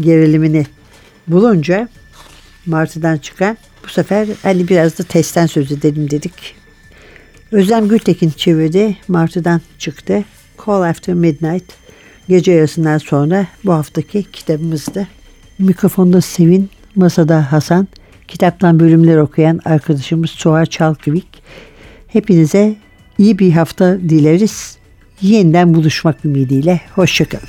gerilimini 0.00 0.66
bulunca 1.26 1.88
Martı'dan 2.66 3.18
çıkan 3.18 3.56
bu 3.84 3.88
sefer 3.88 4.28
hani 4.42 4.68
biraz 4.68 4.98
da 4.98 5.02
testten 5.02 5.46
söz 5.46 5.72
edelim 5.72 6.10
dedik. 6.10 6.54
Özlem 7.52 7.88
Gültekin 7.88 8.30
çevirdi. 8.30 8.96
Martı'dan 9.08 9.60
çıktı. 9.78 10.24
Call 10.66 10.82
After 10.82 11.14
Midnight. 11.14 11.64
Gece 12.28 12.52
yarısından 12.52 12.98
sonra 12.98 13.46
bu 13.64 13.72
haftaki 13.72 14.24
kitabımızda. 14.32 15.06
Mikrofonda 15.58 16.20
Sevin, 16.20 16.70
masada 16.94 17.52
Hasan, 17.52 17.88
kitaptan 18.28 18.80
bölümler 18.80 19.16
okuyan 19.16 19.60
arkadaşımız 19.64 20.30
Suha 20.30 20.66
Çalkıvik. 20.66 21.42
Hepinize 22.06 22.76
iyi 23.18 23.38
bir 23.38 23.52
hafta 23.52 24.00
dileriz. 24.00 24.78
Yeniden 25.20 25.74
buluşmak 25.74 26.24
ümidiyle. 26.24 26.80
Hoşçakalın. 26.94 27.48